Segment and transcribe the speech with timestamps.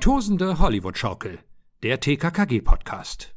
[0.00, 1.40] Die tosende Hollywood-Schaukel,
[1.82, 3.34] der TKKG-Podcast.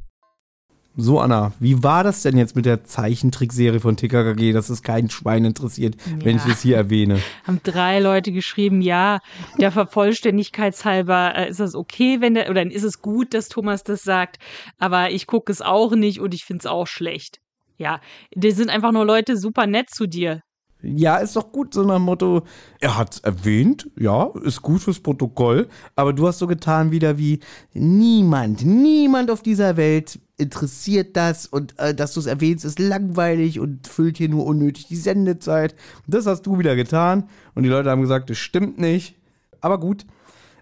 [0.95, 5.09] So, Anna, wie war das denn jetzt mit der Zeichentrickserie von TKKG, dass es kein
[5.09, 6.26] Schwein interessiert, ja.
[6.26, 7.20] wenn ich das hier erwähne?
[7.44, 9.20] Haben drei Leute geschrieben, ja,
[9.59, 14.02] der Vervollständigkeitshalber äh, ist das okay, wenn der, oder ist es gut, dass Thomas das
[14.03, 14.38] sagt,
[14.77, 17.41] aber ich gucke es auch nicht und ich finde es auch schlecht.
[17.75, 18.00] Ja,
[18.34, 20.39] die sind einfach nur Leute super nett zu dir.
[20.84, 22.44] Ja, ist doch gut, so nach dem Motto,
[22.82, 27.39] er hat's erwähnt, ja, ist gut fürs Protokoll, aber du hast so getan wieder wie
[27.73, 33.61] niemand, niemand auf dieser Welt interessiert das und äh, dass du es erwähnst, ist langweilig
[33.61, 35.73] und füllt hier nur unnötig die Sendezeit.
[36.06, 39.16] Das hast du wieder getan und die Leute haben gesagt, das stimmt nicht.
[39.61, 40.06] Aber gut,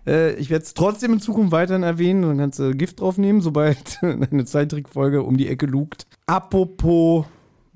[0.06, 2.22] äh, ich werde es trotzdem in Zukunft weiterhin erwähnen.
[2.22, 6.06] Dann kannst du Gift draufnehmen, sobald eine Zeittrickfolge um die Ecke lugt.
[6.28, 7.26] Apropos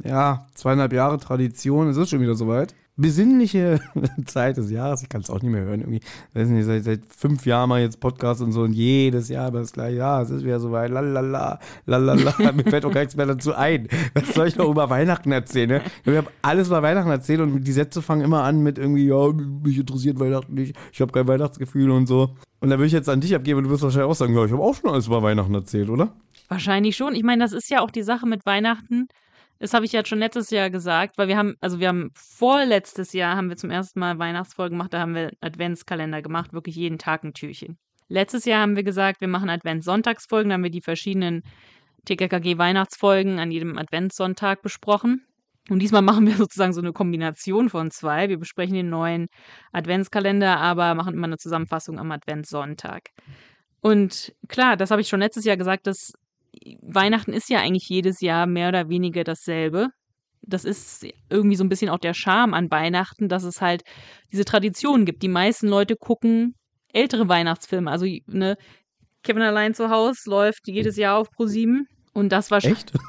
[0.03, 2.75] ja, zweieinhalb Jahre Tradition, es ist schon wieder soweit.
[2.97, 3.81] Besinnliche
[4.25, 5.99] Zeit des Jahres, ich kann es auch nicht mehr hören irgendwie.
[6.33, 9.73] Weiß nicht, seit, seit fünf Jahren mal jetzt Podcast und so und jedes Jahr das
[9.73, 13.53] gleiche, ja, es ist wieder soweit, lalala, lalala, mir fällt auch gar nichts mehr dazu
[13.53, 13.89] ein.
[14.13, 15.81] Was soll ich noch über Weihnachten erzählen, ne?
[16.05, 19.27] Ich habe alles über Weihnachten erzählt und die Sätze fangen immer an mit irgendwie, ja,
[19.31, 22.35] mich interessiert Weihnachten nicht, ich habe kein Weihnachtsgefühl und so.
[22.61, 24.45] Und da würde ich jetzt an dich abgeben und du wirst wahrscheinlich auch sagen, ja,
[24.45, 26.13] ich habe auch schon alles über Weihnachten erzählt, oder?
[26.47, 27.13] Wahrscheinlich schon.
[27.13, 29.07] Ich meine, das ist ja auch die Sache mit Weihnachten
[29.59, 33.13] das habe ich ja schon letztes Jahr gesagt, weil wir haben, also wir haben vorletztes
[33.13, 36.97] Jahr haben wir zum ersten Mal Weihnachtsfolgen gemacht, da haben wir Adventskalender gemacht, wirklich jeden
[36.97, 37.77] Tag ein Türchen.
[38.07, 41.43] Letztes Jahr haben wir gesagt, wir machen Adventssonntagsfolgen, da haben wir die verschiedenen
[42.05, 45.25] TKKG Weihnachtsfolgen an jedem Adventssonntag besprochen.
[45.69, 48.29] Und diesmal machen wir sozusagen so eine Kombination von zwei.
[48.29, 49.27] Wir besprechen den neuen
[49.71, 53.09] Adventskalender, aber machen immer eine Zusammenfassung am Adventssonntag.
[53.81, 56.13] Und klar, das habe ich schon letztes Jahr gesagt, dass
[56.81, 59.89] Weihnachten ist ja eigentlich jedes Jahr mehr oder weniger dasselbe.
[60.41, 63.83] Das ist irgendwie so ein bisschen auch der Charme an Weihnachten, dass es halt
[64.31, 65.23] diese Tradition gibt.
[65.23, 66.55] Die meisten Leute gucken
[66.93, 67.89] ältere Weihnachtsfilme.
[67.91, 68.55] Also, ne,
[69.23, 72.93] Kevin allein zu Hause läuft jedes Jahr auf Pro 7 und das war Echt?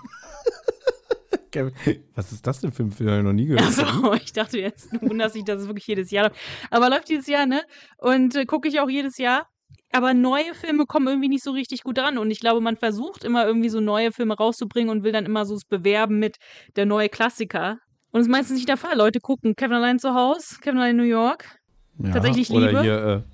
[2.14, 3.08] Was ist das denn für ein Film?
[3.08, 3.62] Ich noch nie gehört.
[3.62, 6.36] Achso, ich dachte jetzt, du wunderst dich, dass es wirklich jedes Jahr läuft.
[6.70, 7.62] Aber läuft jedes Jahr, ne?
[7.96, 9.46] Und äh, gucke ich auch jedes Jahr
[9.92, 12.18] aber neue Filme kommen irgendwie nicht so richtig gut dran.
[12.18, 15.46] Und ich glaube, man versucht immer irgendwie so neue Filme rauszubringen und will dann immer
[15.46, 16.36] so es bewerben mit
[16.76, 17.78] der neue Klassiker.
[18.12, 18.96] Und das ist meistens nicht der Fall.
[18.96, 21.58] Leute gucken Kevin allein zu Hause, Kevin allein in New York.
[21.98, 22.82] Ja, Tatsächlich oder Liebe.
[22.82, 23.24] Hier,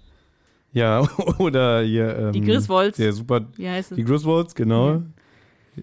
[0.75, 1.01] äh, ja,
[1.39, 2.17] oder hier.
[2.17, 2.97] Ähm, die Griswolds.
[2.97, 3.47] Der super.
[3.57, 3.97] Wie heißt es?
[3.97, 4.95] Die Griswolds, genau.
[4.95, 5.13] Mhm.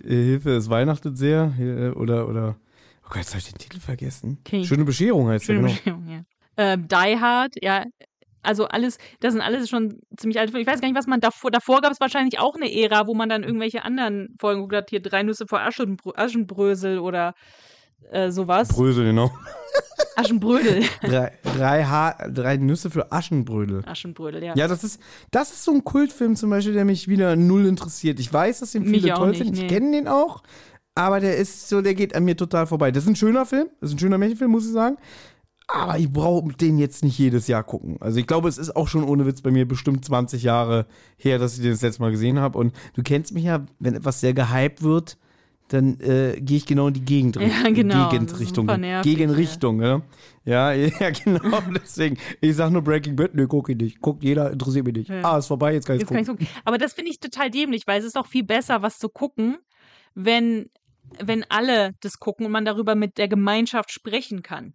[0.02, 1.54] Hilfe, es weihnachtet sehr.
[1.60, 2.56] Äh, oder, oder.
[3.04, 4.38] Oh Gott, jetzt habe ich den Titel vergessen.
[4.46, 4.64] Okay.
[4.64, 5.98] Schöne Bescherung heißt Schöne der, genau.
[6.00, 6.26] Bescherung,
[6.58, 6.74] ja.
[6.74, 7.86] Äh, Die Hard, ja,
[8.42, 10.62] also alles, das sind alles schon ziemlich alte Filme.
[10.62, 13.14] Ich weiß gar nicht, was man davor, davor gab es wahrscheinlich auch eine Ära, wo
[13.14, 17.34] man dann irgendwelche anderen Folgen geguckt hat, hier drei Nüsse vor Aschenbrö Aschenbrösel oder
[18.12, 18.70] äh, sowas.
[18.70, 19.32] Brösel, genau.
[20.16, 20.84] Aschenbrödel.
[21.02, 23.84] drei, drei, ha drei Nüsse für Aschenbrödel.
[23.86, 24.54] Aschenbrödel, ja.
[24.56, 25.02] Ja, das ist,
[25.32, 28.20] das ist so ein Kultfilm zum Beispiel, der mich wieder null interessiert.
[28.20, 29.54] Ich weiß, dass den viele toll finden.
[29.54, 29.68] Ich nee.
[29.68, 30.44] kenne den auch.
[30.96, 32.92] Aber der ist so, der geht an mir total vorbei.
[32.92, 33.70] Das ist ein schöner Film.
[33.80, 34.98] Das ist ein schöner Märchenfilm, muss ich sagen.
[35.72, 37.98] Aber ich brauche den jetzt nicht jedes Jahr gucken.
[38.00, 41.38] Also ich glaube, es ist auch schon ohne Witz bei mir bestimmt 20 Jahre her,
[41.38, 42.58] dass ich den das letzte Mal gesehen habe.
[42.58, 45.18] Und du kennst mich ja, wenn etwas sehr gehypt wird,
[45.68, 48.10] dann äh, gehe ich genau in die Gegend, ja, genau.
[48.10, 48.68] Gegenrichtung.
[49.04, 50.02] Gegenrichtung, ja.
[50.44, 50.72] ja.
[51.00, 51.60] Ja, genau.
[51.76, 54.02] Deswegen, ich sage nur Breaking Bad, nö, guck ich nicht.
[54.02, 55.10] Guckt jeder, interessiert mich nicht.
[55.10, 55.22] Ja.
[55.24, 56.26] Ah, ist vorbei, jetzt kann ich gucken.
[56.26, 56.48] gucken.
[56.66, 59.58] Aber das finde ich total dämlich, weil es ist auch viel besser, was zu gucken,
[60.16, 60.72] wenn,
[61.24, 64.74] wenn alle das gucken und man darüber mit der Gemeinschaft sprechen kann.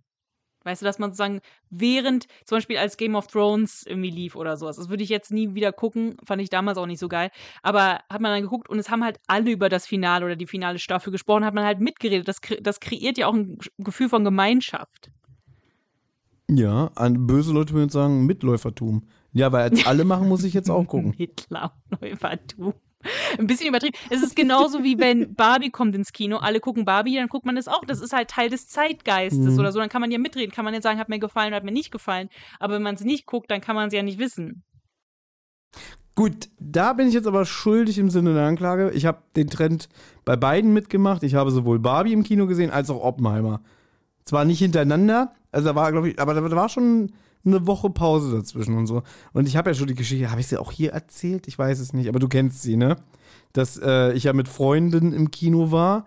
[0.65, 1.41] Weißt du, dass man sozusagen
[1.71, 4.77] während, zum Beispiel als Game of Thrones irgendwie lief oder sowas.
[4.77, 7.31] Das würde ich jetzt nie wieder gucken, fand ich damals auch nicht so geil.
[7.63, 10.47] Aber hat man dann geguckt und es haben halt alle über das Finale oder die
[10.47, 12.27] finale Staffel gesprochen, hat man halt mitgeredet.
[12.29, 15.11] Das, das kreiert ja auch ein Gefühl von Gemeinschaft.
[16.51, 19.09] Ja, an böse Leute würden sagen Mitläufertum.
[19.33, 21.15] Ja, weil als alle machen, muss ich jetzt auch gucken.
[21.19, 22.75] Mitläufertum.
[23.39, 23.97] Ein bisschen übertrieben.
[24.11, 27.57] Es ist genauso wie wenn Barbie kommt ins Kino, alle gucken Barbie, dann guckt man
[27.57, 27.85] das auch.
[27.85, 29.59] Das ist halt Teil des Zeitgeistes mhm.
[29.59, 29.79] oder so.
[29.79, 31.73] Dann kann man ja mitreden, kann man ja sagen, hat mir gefallen oder hat mir
[31.73, 32.29] nicht gefallen.
[32.59, 34.63] Aber wenn man es nicht guckt, dann kann man es ja nicht wissen.
[36.15, 38.93] Gut, da bin ich jetzt aber schuldig im Sinne der Anklage.
[38.93, 39.89] Ich habe den Trend
[40.25, 41.25] bei beiden mitgemacht.
[41.25, 43.61] Ich habe sowohl Barbie im Kino gesehen als auch Oppenheimer.
[44.25, 47.13] Zwar nicht hintereinander, also da war, glaube ich, aber da war schon
[47.45, 49.03] eine Woche Pause dazwischen und so.
[49.33, 51.49] Und ich habe ja schon die Geschichte, habe ich sie auch hier erzählt?
[51.49, 52.97] Ich weiß es nicht, aber du kennst sie, ne?
[53.53, 56.07] Dass äh, ich ja mit Freunden im Kino war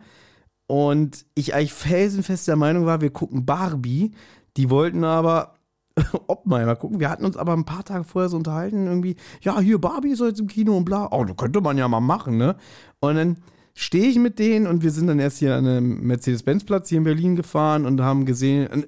[0.68, 4.12] und ich eigentlich felsenfest der Meinung war, wir gucken Barbie.
[4.58, 5.54] Die wollten aber
[6.28, 7.00] Oppenheimer gucken.
[7.00, 10.20] Wir hatten uns aber ein paar Tage vorher so unterhalten, irgendwie, ja, hier Barbie ist
[10.20, 11.10] jetzt im Kino und bla.
[11.12, 12.56] Oh, das könnte man ja mal machen, ne?
[13.00, 13.38] Und dann
[13.74, 17.04] stehe ich mit denen und wir sind dann erst hier an einem Mercedes-Benz-Platz hier in
[17.04, 18.88] Berlin gefahren und haben gesehen,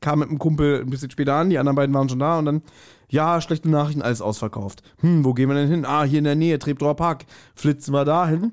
[0.00, 2.44] kam mit einem Kumpel ein bisschen später an, die anderen beiden waren schon da und
[2.44, 2.62] dann,
[3.08, 4.82] ja, schlechte Nachrichten, alles ausverkauft.
[5.00, 5.84] Hm, wo gehen wir denn hin?
[5.84, 7.26] Ah, hier in der Nähe, Treptower Park.
[7.54, 8.52] Flitzen wir da hin.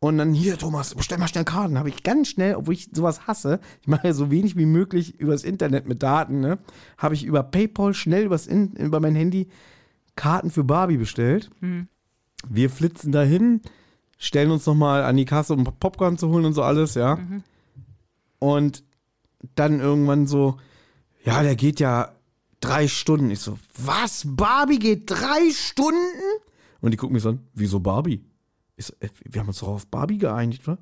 [0.00, 1.78] Und dann, hier, Thomas, bestell mal schnell Karten.
[1.78, 5.18] Habe ich ganz schnell, obwohl ich sowas hasse, ich mache ja so wenig wie möglich
[5.18, 6.58] übers Internet mit Daten, ne?
[6.96, 9.48] Habe ich über PayPal schnell übers In über mein Handy
[10.14, 11.50] Karten für Barbie bestellt.
[11.60, 11.88] Hm.
[12.48, 13.60] Wir flitzen dahin,
[14.18, 17.16] stellen uns nochmal an die Kasse, um Popcorn zu holen und so alles, ja.
[17.16, 17.42] Mhm.
[18.38, 18.84] Und
[19.54, 20.58] dann irgendwann so,
[21.28, 22.12] ja, der geht ja
[22.60, 23.30] drei Stunden.
[23.30, 24.24] Ich so, was?
[24.26, 25.98] Barbie geht drei Stunden?
[26.80, 28.24] Und die gucken mich so an, wieso Barbie?
[28.76, 30.78] Ich so, äh, wir haben uns doch auf Barbie geeinigt, wa?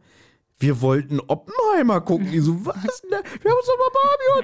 [0.58, 2.30] Wir wollten Oppenheimer gucken.
[2.32, 3.10] Die so, was denn?
[3.10, 3.18] da?
[3.42, 4.38] Wir haben uns doch mal Barbie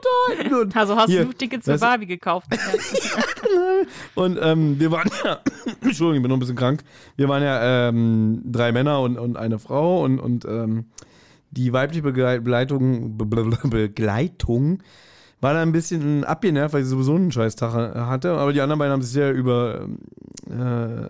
[0.45, 0.55] unterhalten.
[0.67, 2.49] Und Also hast hier, du Tickets für Barbie gekauft.
[4.15, 5.41] und ähm, wir waren ja,
[5.81, 6.83] Entschuldigung, ich bin noch ein bisschen krank.
[7.17, 10.87] Wir waren ja ähm, drei Männer und, und eine Frau und, und ähm,
[11.51, 14.83] die weibliche Begleit- Begleitung, Be- Be- Begleitung
[15.43, 18.33] war da ein bisschen abgenervt, weil sie sowieso einen scheiß Tag hatte.
[18.33, 19.99] Aber die anderen beiden haben sich sehr über, ähm,
[20.49, 21.09] äh,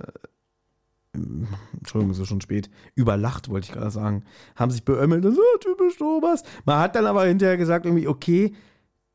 [1.79, 4.25] Entschuldigung, es ist schon spät, überlacht, wollte ich gerade sagen.
[4.56, 6.43] Haben sich beömmelt, so typisch Thomas.
[6.64, 8.55] Man hat dann aber hinterher gesagt, irgendwie, okay,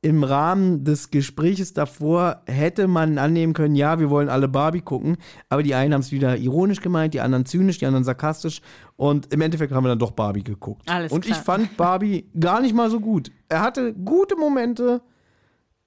[0.08, 5.18] im Rahmen des Gespräches davor hätte man annehmen können, ja, wir wollen alle Barbie gucken,
[5.50, 8.62] aber die einen haben es wieder ironisch gemeint, die anderen zynisch, die anderen sarkastisch
[8.96, 10.90] und im Endeffekt haben wir dann doch Barbie geguckt.
[10.90, 11.38] Alles und klar.
[11.38, 13.32] ich fand Barbie gar nicht mal so gut.
[13.50, 15.02] Er hatte gute Momente,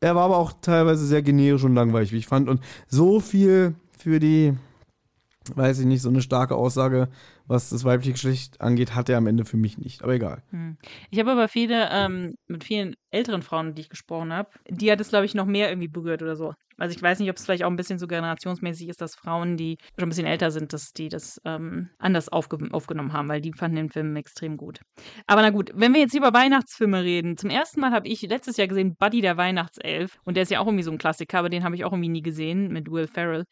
[0.01, 3.75] er war aber auch teilweise sehr generisch und langweilig, wie ich fand und so viel
[3.97, 4.53] für die
[5.55, 7.09] weiß ich nicht, so eine starke Aussage,
[7.47, 10.03] was das weibliche Geschlecht angeht, hat er am Ende für mich nicht.
[10.03, 10.43] Aber egal.
[11.11, 15.01] Ich habe aber viele, ähm, mit vielen älteren Frauen, die ich gesprochen habe, die hat
[15.01, 16.55] es, glaube ich, noch mehr irgendwie berührt oder so.
[16.81, 19.59] Also ich weiß nicht, ob es vielleicht auch ein bisschen so generationsmäßig ist, dass Frauen,
[19.59, 23.43] die schon ein bisschen älter sind, dass die das ähm, anders aufge aufgenommen haben, weil
[23.43, 24.81] die fanden den Film extrem gut.
[25.27, 28.57] Aber na gut, wenn wir jetzt über Weihnachtsfilme reden, zum ersten Mal habe ich letztes
[28.57, 31.51] Jahr gesehen Buddy der Weihnachtself und der ist ja auch irgendwie so ein Klassiker, aber
[31.51, 33.45] den habe ich auch irgendwie nie gesehen mit Will Ferrell.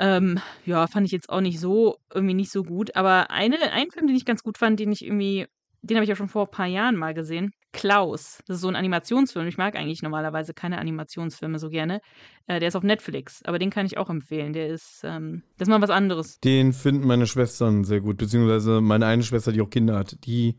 [0.00, 2.96] Ähm, ja, fand ich jetzt auch nicht so, irgendwie nicht so gut.
[2.96, 5.46] Aber eine, einen Film, den ich ganz gut fand, den ich irgendwie,
[5.82, 7.52] den habe ich ja schon vor ein paar Jahren mal gesehen.
[7.72, 8.38] Klaus.
[8.46, 9.46] Das ist so ein Animationsfilm.
[9.46, 12.00] Ich mag eigentlich normalerweise keine Animationsfilme so gerne.
[12.46, 14.54] Äh, der ist auf Netflix, aber den kann ich auch empfehlen.
[14.54, 16.40] Der ist, ähm, das ist mal was anderes.
[16.40, 20.56] Den finden meine Schwestern sehr gut, beziehungsweise meine eine Schwester, die auch Kinder hat, die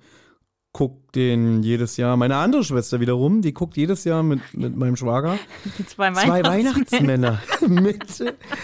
[0.71, 2.17] guckt den jedes Jahr.
[2.17, 5.37] Meine andere Schwester wiederum, die guckt jedes Jahr mit, mit meinem Schwager
[5.87, 7.41] zwei, zwei Weihnachtsmänner.
[7.59, 7.81] Weihnachtsmänner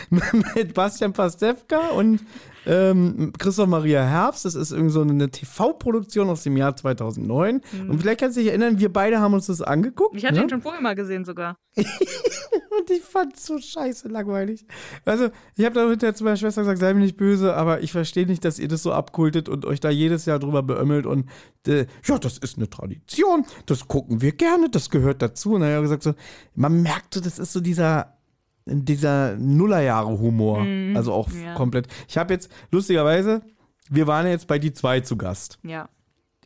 [0.09, 2.21] mit, mit Bastian Pastewka und
[2.67, 4.45] ähm, Christoph Maria Herbst.
[4.45, 7.61] Das ist irgendwie so eine TV-Produktion aus dem Jahr 2009.
[7.87, 10.15] Und vielleicht kannst du dich erinnern, wir beide haben uns das angeguckt.
[10.17, 10.43] Ich hatte ne?
[10.43, 11.57] ihn schon vorher mal gesehen sogar.
[11.75, 14.65] Und ich fand's so scheiße langweilig.
[15.05, 17.91] Also, ich habe da hinterher zu meiner Schwester gesagt, sei mir nicht böse, aber ich
[17.91, 21.25] verstehe nicht, dass ihr das so abkultet und euch da jedes Jahr drüber beömmelt und
[21.67, 25.53] äh, ja, das ist eine Tradition, das gucken wir gerne, das gehört dazu.
[25.53, 26.13] Und dann habe ich gesagt, so,
[26.55, 28.13] man merkt so, das ist so dieser
[28.69, 30.65] dieser Nullerjahre-Humor.
[30.95, 31.53] also auch ja.
[31.55, 31.87] komplett.
[32.07, 33.41] Ich habe jetzt, lustigerweise,
[33.89, 35.87] wir waren ja jetzt bei die zwei zu Gast Ja.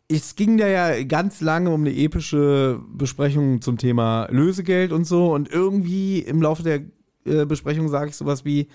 [0.07, 5.33] es ging da ja ganz lange um eine epische Besprechung zum Thema Lösegeld und so.
[5.33, 6.81] Und irgendwie im Laufe der
[7.25, 8.67] äh, Besprechung sage ich sowas wie: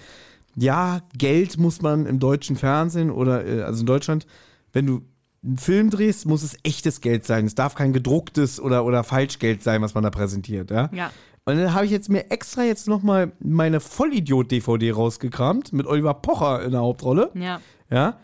[0.57, 4.27] Ja, Geld muss man im deutschen Fernsehen oder äh, also in Deutschland,
[4.73, 5.03] wenn du
[5.47, 7.47] einen Film drehst, muss es echtes Geld sein.
[7.47, 10.71] Es darf kein gedrucktes oder, oder Falschgeld sein, was man da präsentiert.
[10.71, 10.91] Ja.
[10.93, 11.11] Ja.
[11.45, 16.65] Und dann habe ich jetzt mir extra jetzt nochmal meine Vollidiot-DVD rausgekramt mit Oliver Pocher
[16.65, 17.31] in der Hauptrolle.
[17.35, 17.61] Ja.
[17.89, 18.19] Ja.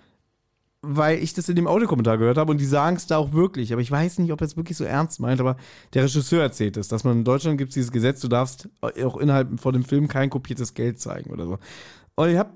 [0.85, 3.73] Weil ich das in dem Audiokommentar gehört habe und die sagen es da auch wirklich.
[3.73, 5.57] Aber ich weiß nicht, ob er es wirklich so ernst meint, aber
[5.95, 9.17] der Regisseur erzählt es, dass man in Deutschland gibt es dieses Gesetz, du darfst auch
[9.17, 11.59] innerhalb von dem Film kein kopiertes Geld zeigen oder so.
[12.17, 12.51] Und ich habe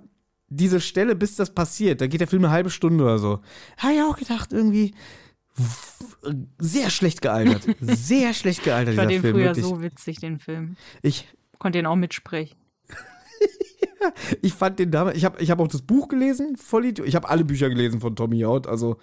[0.48, 3.40] diese Stelle, bis das passiert, da geht der Film eine halbe Stunde oder so,
[3.78, 4.94] habe ich auch gedacht, irgendwie
[6.58, 7.66] sehr schlecht gealtert.
[7.80, 9.34] Sehr schlecht gealtert, Ich fand dieser den Film.
[9.36, 9.64] früher Wirklich.
[9.64, 10.76] so witzig, den Film.
[11.00, 12.56] Ich, Konnte den auch mitsprechen.
[14.42, 17.08] Ich fand den damals, ich habe ich hab auch das Buch gelesen, Vollidiot.
[17.08, 18.98] Ich habe alle Bücher gelesen von Tommy Out, also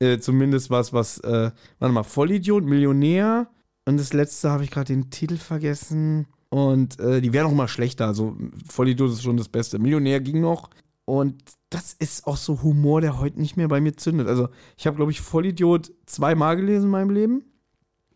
[0.00, 3.48] äh, zumindest was, was, äh, warte mal, Vollidiot, Millionär
[3.84, 7.66] und das letzte habe ich gerade den Titel vergessen und äh, die werden auch immer
[7.68, 8.36] schlechter, also
[8.68, 9.78] Vollidiot ist schon das Beste.
[9.78, 10.68] Millionär ging noch
[11.06, 14.28] und das ist auch so Humor, der heute nicht mehr bei mir zündet.
[14.28, 17.42] Also ich habe, glaube ich, Vollidiot zweimal gelesen in meinem Leben.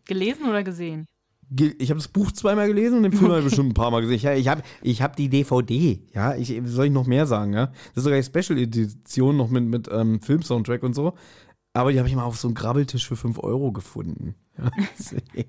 [0.05, 1.05] Gelesen oder gesehen?
[1.49, 3.89] Ge- Ich habe das Buch zweimal gelesen und den Film habe ich bestimmt ein paar
[3.89, 4.19] Mal gesehen.
[4.21, 5.99] Ja, ich habe ich hab die DVD.
[6.13, 7.53] Ja, ich, soll ich noch mehr sagen?
[7.53, 11.13] Ja, das ist sogar die Special Edition noch mit, mit ähm, Film-Soundtrack und so.
[11.73, 14.35] Aber die habe ich mal auf so einem Grabbeltisch für 5 Euro gefunden.
[14.59, 14.69] Ja.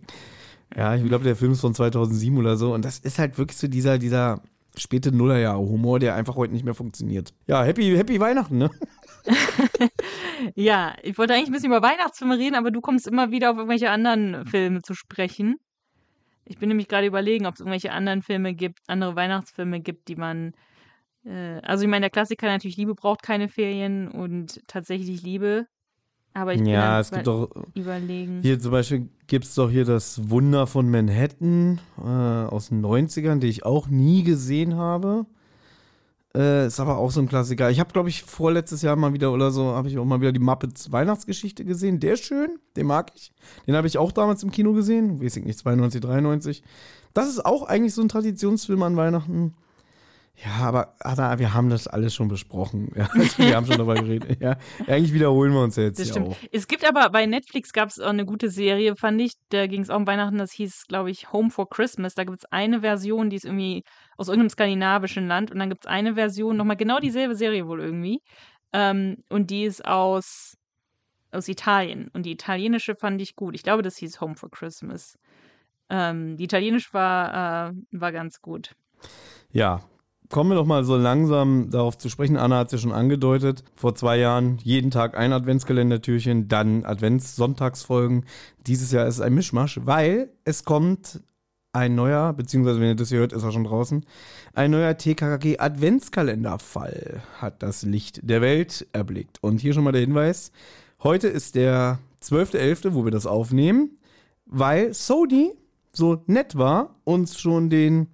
[0.78, 2.72] ja ich glaube, der Film ist von 2007 oder so.
[2.72, 4.42] Und das ist halt wirklich so dieser, dieser
[4.76, 7.34] späte Nullerjahre-Humor, der einfach heute nicht mehr funktioniert.
[7.46, 8.70] Ja, happy, happy Weihnachten, ne?
[10.54, 13.56] Ja, ich wollte eigentlich ein bisschen über Weihnachtsfilme reden, aber du kommst immer wieder auf
[13.56, 15.56] irgendwelche anderen Filme zu sprechen.
[16.44, 20.16] Ich bin nämlich gerade überlegen, ob es irgendwelche anderen Filme gibt, andere Weihnachtsfilme gibt, die
[20.16, 20.52] man.
[21.24, 25.66] Äh, also, ich meine, der Klassiker natürlich Liebe braucht keine Ferien und tatsächlich Liebe.
[26.38, 27.50] Aber ich Ja, es gibt doch.
[27.74, 28.40] überlegen.
[28.42, 33.40] Hier zum Beispiel gibt es doch hier das Wunder von Manhattan äh, aus den 90ern,
[33.40, 35.26] die ich auch nie gesehen habe.
[36.36, 37.70] Äh, ist aber auch so ein Klassiker.
[37.70, 40.30] Ich habe, glaube ich, vorletztes Jahr mal wieder oder so, habe ich auch mal wieder
[40.30, 41.98] die Muppets Weihnachtsgeschichte gesehen.
[41.98, 43.32] Der ist schön, den mag ich.
[43.66, 45.20] Den habe ich auch damals im Kino gesehen.
[45.20, 46.62] Weiß ich nicht, 92, 93.
[47.14, 49.54] Das ist auch eigentlich so ein Traditionsfilm an Weihnachten.
[50.44, 52.92] Ja, aber Ada, wir haben das alles schon besprochen.
[52.96, 54.40] Ja, wir haben schon darüber geredet.
[54.40, 56.28] Ja, eigentlich wiederholen wir uns jetzt Das stimmt.
[56.28, 56.36] auch.
[56.52, 59.32] Es gibt aber bei Netflix gab es eine gute Serie, fand ich.
[59.48, 60.38] Da ging es auch um Weihnachten.
[60.38, 62.14] Das hieß, glaube ich, Home for Christmas.
[62.14, 63.82] Da gibt es eine Version, die ist irgendwie
[64.16, 65.50] aus irgendeinem skandinavischen Land.
[65.50, 68.20] Und dann gibt es eine Version, nochmal genau dieselbe Serie wohl irgendwie.
[68.72, 70.56] Ähm, und die ist aus,
[71.32, 72.10] aus Italien.
[72.12, 73.56] Und die italienische fand ich gut.
[73.56, 75.18] Ich glaube, das hieß Home for Christmas.
[75.90, 78.76] Ähm, die italienische war, äh, war ganz gut.
[79.50, 79.80] Ja,
[80.30, 82.36] kommen wir doch mal so langsam darauf zu sprechen.
[82.36, 83.64] Anna hat es ja schon angedeutet.
[83.74, 88.24] Vor zwei Jahren jeden Tag ein Adventskalendertürchen, dann Advents-Sonntagsfolgen.
[88.66, 91.20] Dieses Jahr ist es ein Mischmasch, weil es kommt
[91.72, 94.04] ein neuer, beziehungsweise wenn ihr das hier hört, ist er schon draußen,
[94.54, 99.38] ein neuer TKKG Adventskalenderfall hat das Licht der Welt erblickt.
[99.42, 100.50] Und hier schon mal der Hinweis,
[101.02, 103.98] heute ist der 12.11., wo wir das aufnehmen,
[104.46, 105.52] weil Sony
[105.92, 108.08] so nett war, uns schon den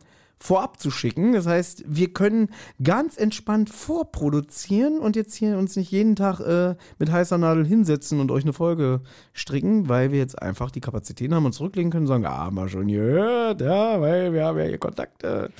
[0.44, 1.32] vorab zu schicken.
[1.32, 2.50] Das heißt, wir können
[2.82, 8.20] ganz entspannt vorproduzieren und jetzt hier uns nicht jeden Tag äh, mit heißer Nadel hinsetzen
[8.20, 9.00] und euch eine Folge
[9.32, 12.68] stricken, weil wir jetzt einfach die Kapazitäten haben und zurücklegen können und sagen, ah, wir
[12.68, 15.50] schon gehört, ja, weil wir haben ja hier Kontakte.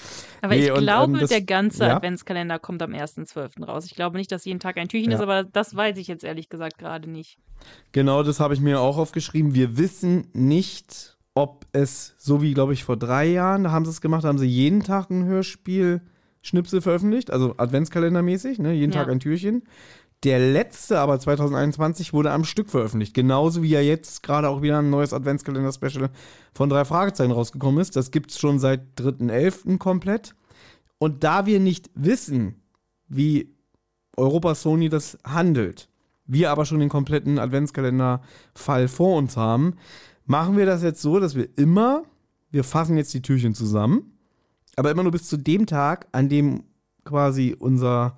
[0.43, 1.97] Aber Nee, ich und, glaube, ähm, das- der ganze ja?
[1.97, 3.64] Adventskalender kommt am 1.12.
[3.64, 3.87] raus.
[3.87, 5.17] Ich glaube nicht, dass jeden Tag ein Türchen Ja.
[5.17, 7.38] ist, aber das weiß ich jetzt ehrlich gesagt gerade nicht.
[7.93, 9.55] Genau, das habe ich mir auch aufgeschrieben.
[9.55, 13.91] Wir wissen nicht, ob es, so wie, glaube ich, vor drei Jahren, da haben sie
[13.91, 16.00] es gemacht, da haben sie jeden Tag ein Hörspiel
[16.43, 18.73] Schnipsel veröffentlicht, also Adventskalendermäßig, ne?
[18.73, 19.00] jeden Ja.
[19.00, 19.62] Tag ein Türchen.
[20.23, 23.14] Der letzte, aber 2021, wurde am Stück veröffentlicht.
[23.14, 26.09] Genauso wie ja jetzt gerade auch wieder ein neues Adventskalender-Special
[26.55, 27.97] von drei Fragezeichen rausgekommen ist.
[27.97, 29.76] Das gibt es schon seit 3.11.
[29.79, 30.35] komplett.
[30.99, 32.62] Und da wir nicht wissen,
[33.09, 33.55] wie
[34.17, 35.88] Europa Sony das handelt,
[36.26, 39.76] wir aber schon den kompletten Adventskalender-Fall vor uns haben,
[40.26, 42.04] machen wir das jetzt so, dass wir immer,
[42.50, 44.19] wir fassen jetzt die Türchen zusammen,
[44.76, 46.64] aber immer nur bis zu dem Tag, an dem
[47.04, 48.16] quasi unser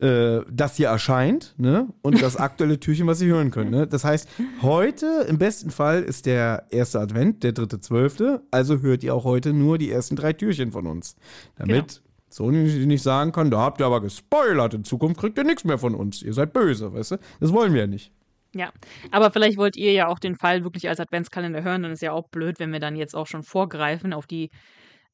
[0.00, 1.88] äh, das hier erscheint, ne?
[2.02, 3.70] Und das aktuelle Türchen, was Sie hören können.
[3.70, 3.86] Ne?
[3.86, 4.28] Das heißt,
[4.62, 8.42] heute im besten Fall ist der erste Advent, der dritte zwölfte.
[8.52, 11.16] Also hört ihr auch heute nur die ersten drei Türchen von uns.
[11.56, 15.64] Damit Sony nicht sagen kann, da habt ihr aber gespoilert, in Zukunft kriegt ihr nichts
[15.64, 16.22] mehr von uns.
[16.22, 17.16] Ihr seid böse, weißt du?
[17.40, 18.12] Das wollen wir ja nicht.
[18.54, 18.72] Ja,
[19.10, 22.12] aber vielleicht wollt ihr ja auch den Fall wirklich als Adventskalender hören, dann ist ja
[22.12, 24.50] auch blöd, wenn wir dann jetzt auch schon vorgreifen auf die,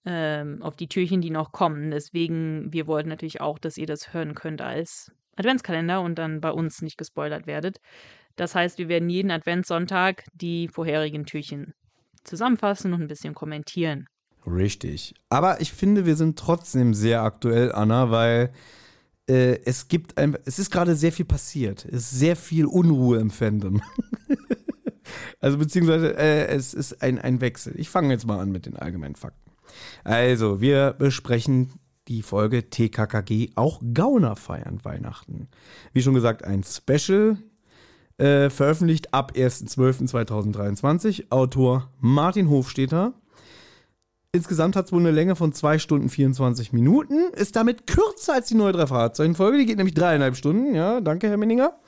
[0.04, 1.90] ähm, auf die Türchen, die noch kommen.
[1.90, 6.50] Deswegen, wir wollten natürlich auch, dass ihr das hören könnt als Adventskalender und dann bei
[6.50, 7.78] uns nicht gespoilert werdet.
[8.36, 11.74] Das heißt, wir werden jeden Adventssonntag die vorherigen Türchen
[12.24, 14.06] zusammenfassen und ein bisschen kommentieren.
[14.46, 15.14] Richtig.
[15.28, 18.52] Aber ich finde, wir sind trotzdem sehr aktuell, Anna, weil
[19.28, 21.84] äh, es gibt ein, es ist gerade sehr viel passiert.
[21.84, 23.82] Es ist sehr viel Unruhe im Fandom.
[25.40, 27.74] also beziehungsweise äh, es ist ein, ein Wechsel.
[27.78, 29.50] Ich fange jetzt mal an mit den allgemeinen Fakten.
[30.04, 31.72] Also, wir besprechen
[32.08, 35.48] die Folge TKKG, auch Gauner feiern Weihnachten.
[35.92, 37.38] Wie schon gesagt, ein Special,
[38.18, 41.30] äh, veröffentlicht ab 1.12.2023.
[41.30, 43.14] Autor Martin Hofstetter.
[44.34, 47.32] Insgesamt hat es wohl eine Länge von 2 Stunden 24 Minuten.
[47.34, 49.58] Ist damit kürzer als die neue Drei-Fahrzeugen-Folge.
[49.58, 50.74] Die geht nämlich dreieinhalb Stunden.
[50.74, 51.78] Ja, danke, Herr Minninger.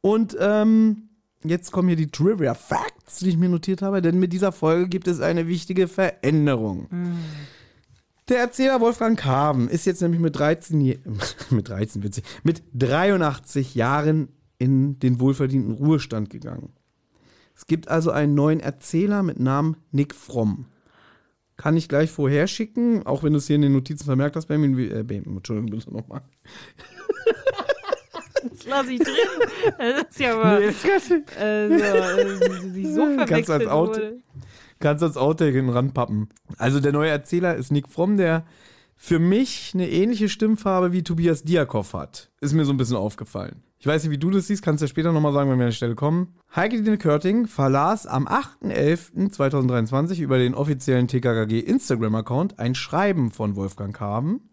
[0.00, 1.10] Und ähm,
[1.44, 4.00] jetzt kommen hier die Trivia Facts, die ich mir notiert habe.
[4.00, 6.88] Denn mit dieser Folge gibt es eine wichtige Veränderung.
[8.30, 11.00] Der Erzähler Wolfgang Kaven ist jetzt nämlich mit 13, Je-
[11.50, 16.70] mit 13 witzig, mit 83 Jahren in den wohlverdienten Ruhestand gegangen.
[17.54, 20.64] Es gibt also einen neuen Erzähler mit Namen Nick Fromm.
[21.56, 24.46] Kann ich gleich vorher schicken, auch wenn du es hier in den Notizen vermerkt hast,
[24.46, 24.76] Benjamin.
[24.76, 26.22] wie- Äh, Benjamin, Entschuldigung, bitte nochmal.
[28.50, 29.14] Das lasse ich drin.
[29.78, 33.66] Das ist ja aber Nee, das kannst du- also, äh, sich so Kannst du als
[33.66, 34.18] Auto- wurde.
[34.80, 36.28] kannst du als Outtake ranpappen.
[36.58, 38.44] Also der neue Erzähler ist Nick Fromm, der
[38.96, 42.30] für mich eine ähnliche Stimmfarbe wie Tobias Diakov hat.
[42.40, 43.62] Ist mir so ein bisschen aufgefallen.
[43.84, 45.66] Ich weiß nicht, wie du das siehst, kannst du ja später nochmal sagen, wenn wir
[45.66, 46.38] an die Stelle kommen.
[46.56, 53.94] Heike Dine Körting verlas am 8.11.2023 über den offiziellen TKKG Instagram-Account ein Schreiben von Wolfgang
[53.94, 54.48] Kaben.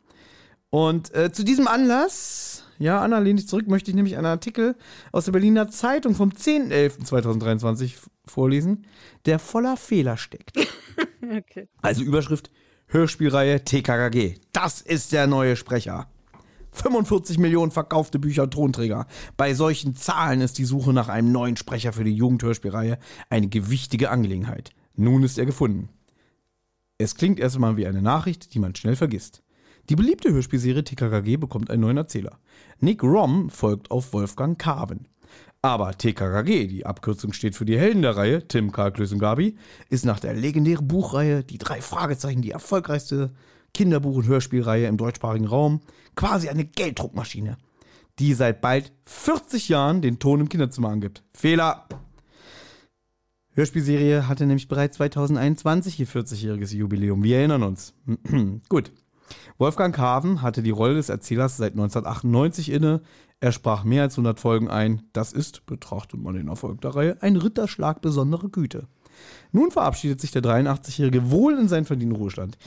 [0.70, 4.76] Und äh, zu diesem Anlass, ja, Anna, lehn dich zurück, möchte ich nämlich einen Artikel
[5.14, 8.86] aus der Berliner Zeitung vom 10.11.2023 f- vorlesen,
[9.26, 10.52] der voller Fehler steckt.
[11.24, 11.70] Okay.
[11.82, 12.52] Also Überschrift
[12.88, 14.36] Hörspielreihe TKKG.
[14.52, 16.11] Das ist der neue Sprecher.
[16.72, 19.08] 45 Millionen verkaufte Bücher und Tonträger.
[19.38, 22.98] Bei solchen Zahlen ist die Suche nach einem neuen Sprecher für die Jugendhörspielreihe
[23.30, 24.72] eine gewichtige Angelegenheit.
[24.96, 25.90] Nun ist er gefunden.
[26.98, 29.44] Es klingt erstmal wie eine Nachricht, die man schnell vergisst.
[29.90, 32.38] Die beliebte Hörspielserie TKKG bekommt einen neuen Erzähler.
[32.80, 35.08] Nick Rom folgt auf Wolfgang Carven.
[35.64, 39.58] Aber TKKG, die Abkürzung steht für die Helden der Reihe, Tim, Karl, Klöß und Gabi,
[39.90, 43.32] ist nach der legendären Buchreihe Die drei Fragezeichen die erfolgreichste
[43.74, 45.82] Kinderbuch- und Hörspielreihe im deutschsprachigen Raum,
[46.16, 47.58] quasi eine Gelddruckmaschine,
[48.20, 51.24] die seit bald 40 Jahren den Ton im Kinderzimmer angibt.
[51.34, 51.88] Fehler!
[53.54, 57.22] Hörspielserie hatte nämlich bereits 2021 ihr 40-jähriges Jubiläum.
[57.24, 57.94] Wir erinnern uns.
[58.70, 58.94] Gut.
[59.58, 63.02] Wolfgang Kaven hatte die Rolle des Erzählers seit 1998 inne.
[63.42, 65.04] Er sprach mehr als 100 Folgen ein.
[65.14, 68.88] Das ist, betrachtet man den Erfolg der Reihe, ein Ritterschlag besonderer Güte.
[69.52, 72.58] Nun verabschiedet sich der 83-Jährige wohl in seinen verdienten Ruhestand.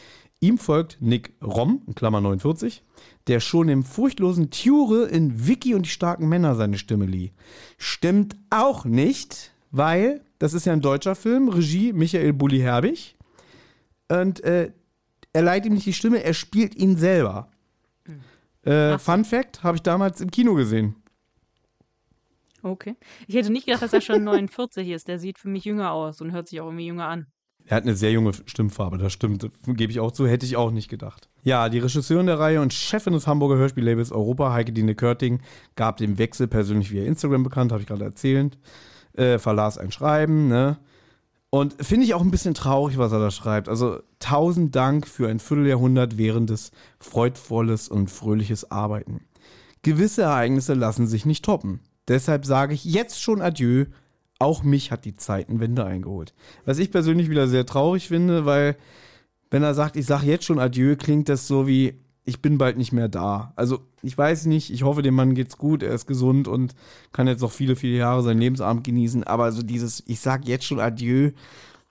[0.45, 2.83] Ihm folgt Nick Rom, in Klammer 49,
[3.29, 7.33] der schon im furchtlosen Ture in Vicky und die starken Männer seine Stimme lieh.
[7.79, 13.17] Stimmt auch nicht, weil das ist ja ein deutscher Film, Regie Michael Bulli-Herbig.
[14.11, 14.71] Und äh,
[15.33, 17.49] er leiht ihm nicht die Stimme, er spielt ihn selber.
[18.67, 19.13] Äh, Ach so.
[19.13, 20.95] Fun Fact, habe ich damals im Kino gesehen.
[22.63, 22.97] Okay.
[23.29, 25.09] Ich hätte nicht gedacht, dass er schon 49 ist.
[25.09, 27.29] Der sieht für mich jünger aus und hört sich auch irgendwie jünger an.
[27.67, 29.49] Er hat eine sehr junge Stimmfarbe, das stimmt.
[29.67, 31.29] Gebe ich auch zu, hätte ich auch nicht gedacht.
[31.43, 35.41] Ja, die Regisseurin der Reihe und Chefin des Hamburger Hörspiellabels Europa, Heike Dine Körting,
[35.75, 38.59] gab den Wechsel persönlich via Instagram bekannt, habe ich gerade erzählt.
[39.15, 40.79] Äh, verlas ein Schreiben, ne?
[41.49, 43.69] Und finde ich auch ein bisschen traurig, was er da schreibt.
[43.69, 49.21] Also tausend Dank für ein Vierteljahrhundert währendes freudvolles und fröhliches Arbeiten.
[49.83, 51.79] Gewisse Ereignisse lassen sich nicht toppen.
[52.09, 53.85] Deshalb sage ich jetzt schon Adieu.
[54.45, 56.35] Auch mich hat die Zeitenwende eingeholt.
[56.67, 58.77] Was ich persönlich wieder sehr traurig finde, weil
[59.51, 62.77] wenn er sagt, ich sage jetzt schon Adieu, klingt das so wie, ich bin bald
[62.77, 63.53] nicht mehr da.
[63.57, 66.75] Also ich weiß nicht, ich hoffe, dem Mann geht's gut, er ist gesund und
[67.13, 69.25] kann jetzt noch viele, viele Jahre seinen Lebensabend genießen.
[69.25, 71.31] Aber so dieses, ich sage jetzt schon Adieu,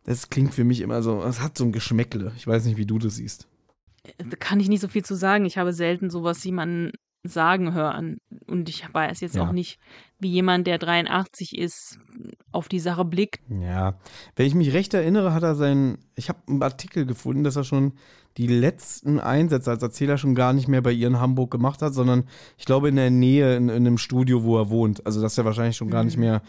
[0.03, 2.33] das klingt für mich immer so, es hat so ein Geschmäckle.
[2.37, 3.47] Ich weiß nicht, wie du das siehst.
[4.17, 5.45] Da kann ich nicht so viel zu sagen.
[5.45, 6.91] Ich habe selten sowas jemanden
[7.23, 8.17] sagen hören.
[8.47, 9.47] Und ich weiß jetzt Ja.
[9.47, 9.79] auch nicht,
[10.23, 11.99] wie jemand, der 83 ist,
[12.51, 13.41] auf die Sache blickt.
[13.49, 13.95] Ja,
[14.35, 17.63] wenn ich mich recht erinnere, hat er seinen, ich habe einen Artikel gefunden, dass er
[17.63, 17.93] schon
[18.37, 21.93] die letzten Einsätze als Erzähler schon gar nicht mehr bei ihr in Hamburg gemacht hat,
[21.93, 22.23] sondern
[22.57, 25.05] ich glaube in der Nähe, in, in einem Studio, wo er wohnt.
[25.05, 26.41] Also dass er wahrscheinlich schon gar nicht mehr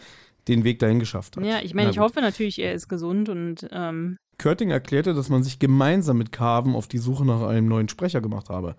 [0.47, 1.43] den Weg dahin geschafft hat.
[1.43, 1.49] Mhm.
[1.49, 5.43] Ja, ich meine, ich hoffe natürlich, er ist gesund und ähm, Körting erklärte, dass man
[5.43, 8.75] sich gemeinsam mit Carven auf die Suche nach einem neuen Sprecher gemacht habe.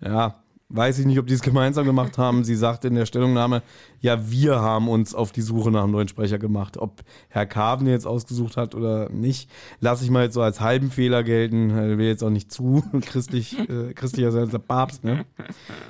[0.00, 2.44] Ja, weiß ich nicht, ob die es gemeinsam gemacht haben.
[2.44, 3.62] Sie sagte in der Stellungnahme,
[4.00, 6.78] ja, wir haben uns auf die Suche nach einem neuen Sprecher gemacht.
[6.78, 10.90] Ob Herr Carven jetzt ausgesucht hat oder nicht, lasse ich mal jetzt so als halben
[10.90, 11.70] Fehler gelten.
[11.70, 15.26] Er will jetzt auch nicht zu christlich, äh, christlicher sein als der Papst, ne?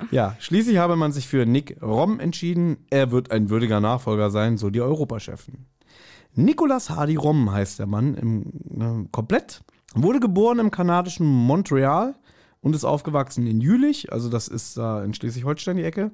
[0.09, 2.77] Ja, schließlich habe man sich für Nick Rom entschieden.
[2.89, 5.65] Er wird ein würdiger Nachfolger sein, so die Europachefin.
[6.33, 9.61] Nicolas Hardy Rom heißt der Mann im, äh, komplett.
[9.93, 12.15] Wurde geboren im kanadischen Montreal
[12.61, 16.11] und ist aufgewachsen in Jülich, also das ist da in Schleswig-Holstein die Ecke.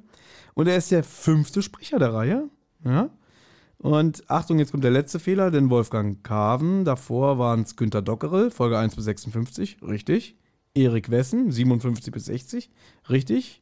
[0.53, 2.49] Und er ist der fünfte Sprecher der Reihe.
[2.83, 3.09] Ja.
[3.79, 8.49] Und Achtung, jetzt kommt der letzte Fehler, denn Wolfgang Kaven, davor waren es Günter Dockerel,
[8.49, 10.35] Folge 1 bis 56, richtig.
[10.73, 12.71] Erik Wessen, 57 bis 60,
[13.09, 13.61] richtig.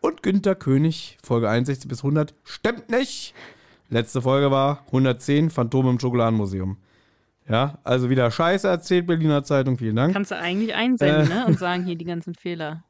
[0.00, 3.34] Und Günter König, Folge 61 bis 100, stimmt nicht.
[3.88, 6.76] Letzte Folge war 110, Phantom im Schokoladenmuseum.
[7.48, 10.12] Ja, also wieder Scheiße erzählt, Berliner Zeitung, vielen Dank.
[10.14, 11.34] kannst du eigentlich einsenden Äh.
[11.34, 11.46] ne?
[11.46, 12.84] und sagen, hier die ganzen Fehler.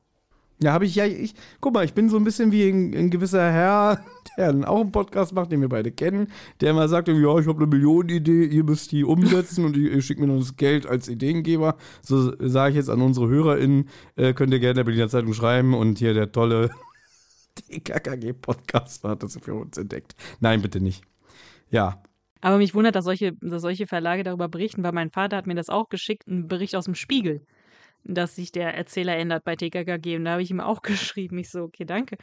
[0.63, 3.11] Ja, habe ich ja, ich, guck mal, ich bin so ein bisschen wie ein, ein
[3.11, 4.05] gewisser Herr,
[4.37, 6.29] der auch einen Podcast macht, den wir beide kennen,
[6.61, 10.03] der immer sagt, ja, ich habe eine Millionenidee, ihr müsst die umsetzen und ihr, ihr
[10.03, 11.77] schickt mir nur das Geld als Ideengeber.
[12.03, 15.75] So sage ich jetzt an unsere HörerInnen, äh, könnt ihr gerne der Berliner Zeitung schreiben
[15.75, 16.71] und hier der tolle
[17.71, 20.15] DKKG-Podcast hat das für uns entdeckt.
[20.41, 21.03] Nein, bitte nicht.
[21.71, 22.03] Ja,
[22.43, 25.55] Aber mich wundert, dass solche, dass solche Verlage darüber berichten, weil mein Vater hat mir
[25.55, 27.47] das auch geschickt, einen Bericht aus dem Spiegel,
[28.05, 30.17] dass sich der Erzähler ändert bei TKKG.
[30.17, 31.39] Und da habe ich ihm auch geschrieben.
[31.39, 32.17] Ich so, okay, danke.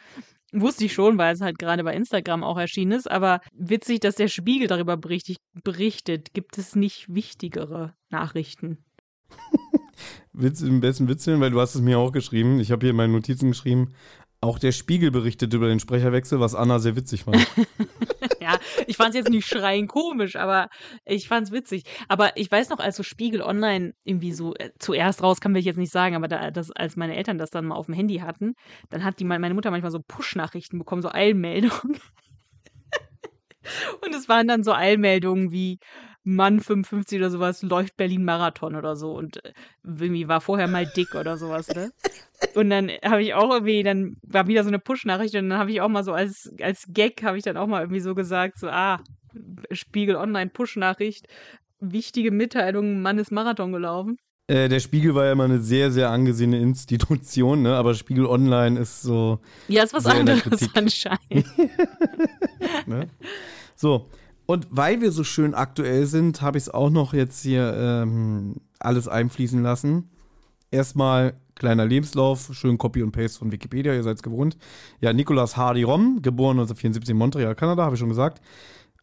[0.52, 3.10] Wusste ich schon, weil es halt gerade bei Instagram auch erschienen ist.
[3.10, 5.38] Aber witzig, dass der Spiegel darüber berichtet.
[5.64, 6.34] berichtet.
[6.34, 8.84] Gibt es nicht wichtigere Nachrichten?
[10.34, 12.60] Witz, im besten Witzeln, weil du hast es mir auch geschrieben.
[12.60, 13.94] Ich habe hier in meinen Notizen geschrieben,
[14.42, 17.46] auch der Spiegel berichtet über den Sprecherwechsel, was Anna sehr witzig fand.
[18.42, 20.70] Ja, ich fand es jetzt nicht schreien komisch, aber
[21.06, 21.84] ich fand es witzig.
[22.08, 25.60] Aber ich weiß noch, als so Spiegel Online irgendwie so äh, zuerst raus, kann will
[25.60, 27.96] ich jetzt nicht sagen, aber da, das, als meine Eltern das dann mal auf dem
[27.96, 28.54] Handy hatten,
[28.90, 32.00] dann hat die meine Mutter manchmal so Push-Nachrichten bekommen, so Eilmeldungen.
[34.02, 35.80] Und es waren dann so Eilmeldungen wie
[36.36, 41.16] Mann 55 oder sowas läuft Berlin-Marathon oder so und äh, irgendwie war vorher mal dick
[41.16, 41.92] oder sowas, ne?
[42.56, 45.72] Und dann habe ich auch irgendwie, dann war wieder so eine Push-Nachricht und dann habe
[45.72, 48.60] ich auch mal so als, als Gag, habe ich dann auch mal irgendwie so gesagt,
[48.60, 49.02] so, ah,
[49.72, 51.28] Spiegel Online Push-Nachricht,
[51.80, 54.18] wichtige Mitteilung, Mann ist Marathon gelaufen.
[54.48, 57.76] Äh, der Spiegel war ja immer eine sehr, sehr angesehene Institution, ne?
[57.76, 59.40] aber Spiegel Online ist so.
[59.68, 61.20] Ja, ist was anderes anscheinend.
[62.86, 63.08] Ne?
[63.76, 64.10] So,
[64.50, 68.56] und weil wir so schön aktuell sind, habe ich es auch noch jetzt hier ähm,
[68.80, 70.10] alles einfließen lassen.
[70.72, 74.58] Erstmal kleiner Lebenslauf, schön Copy und Paste von Wikipedia, ihr seid es gewohnt.
[75.02, 78.42] Ja, Nicolas Hardy Rom, geboren 1974 in Montreal, Kanada, habe ich schon gesagt.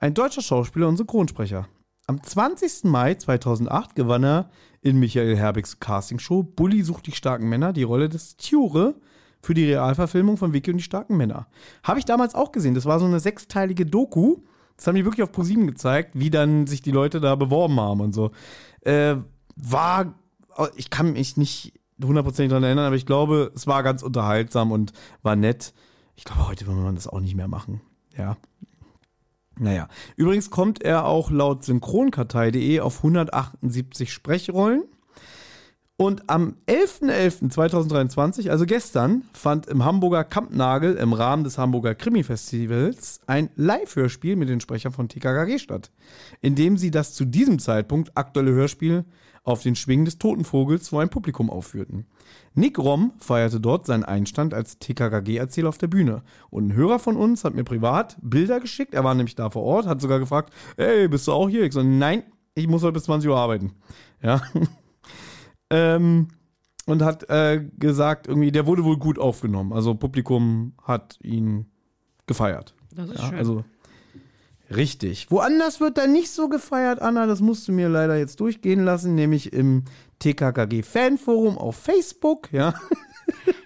[0.01, 1.69] Ein deutscher Schauspieler und Synchronsprecher.
[2.09, 2.83] Am 20.
[2.83, 8.09] Mai 2008 gewann er in Michael Herbigs Castingshow Bully sucht die starken Männer die Rolle
[8.09, 8.97] des Ture
[9.43, 11.47] für die Realverfilmung von Vicky und die starken Männer.
[11.85, 12.75] Habe ich damals auch gesehen.
[12.75, 14.39] Das war so eine sechsteilige Doku.
[14.77, 18.01] Das haben die wirklich auf ProSieben gezeigt, wie dann sich die Leute da beworben haben
[18.01, 18.31] und so.
[18.83, 19.17] Äh,
[19.57, 20.15] war,
[20.77, 24.93] ich kann mich nicht hundertprozentig daran erinnern, aber ich glaube, es war ganz unterhaltsam und
[25.23, 25.73] war nett.
[26.15, 27.81] Ich glaube, heute würde man das auch nicht mehr machen.
[28.17, 28.37] Ja.
[29.59, 29.89] Naja.
[30.17, 34.85] Übrigens kommt er auch laut synchronkartei.de auf 178 Sprechrollen.
[35.99, 43.49] Und am 11.11.2023, also gestern, fand im Hamburger Kampnagel im Rahmen des Hamburger Krimi-Festivals ein
[43.57, 45.91] Live-Hörspiel mit den Sprechern von TKKG statt,
[46.43, 49.07] in dem sie das zu diesem Zeitpunkt aktuelle Hörspiel
[49.43, 52.05] auf den Schwingen des Totenvogels vor ein Publikum aufführten.
[52.53, 56.25] Nick Rom feierte dort seinen Einstand als TKKG-Erzähler auf der Bühne.
[56.51, 58.93] Und ein Hörer von uns hat mir privat Bilder geschickt.
[58.93, 61.63] Er war nämlich da vor Ort, hat sogar gefragt: Hey, bist du auch hier?
[61.63, 63.73] Ich so: Nein, ich muss heute bis 20 Uhr arbeiten.
[64.21, 64.43] Ja.
[65.71, 66.29] Ähm,
[66.87, 69.73] und hat äh, gesagt, irgendwie, der wurde wohl gut aufgenommen.
[69.73, 71.67] Also, Publikum hat ihn
[72.27, 72.75] gefeiert.
[72.95, 73.39] Das ist Ja, schön.
[73.39, 73.65] also
[74.75, 75.31] richtig.
[75.31, 77.27] Woanders wird er nicht so gefeiert, Anna.
[77.27, 79.85] Das musst du mir leider jetzt durchgehen lassen, nämlich im
[80.19, 82.53] TKKG Fanforum auf Facebook.
[82.53, 82.75] Ja,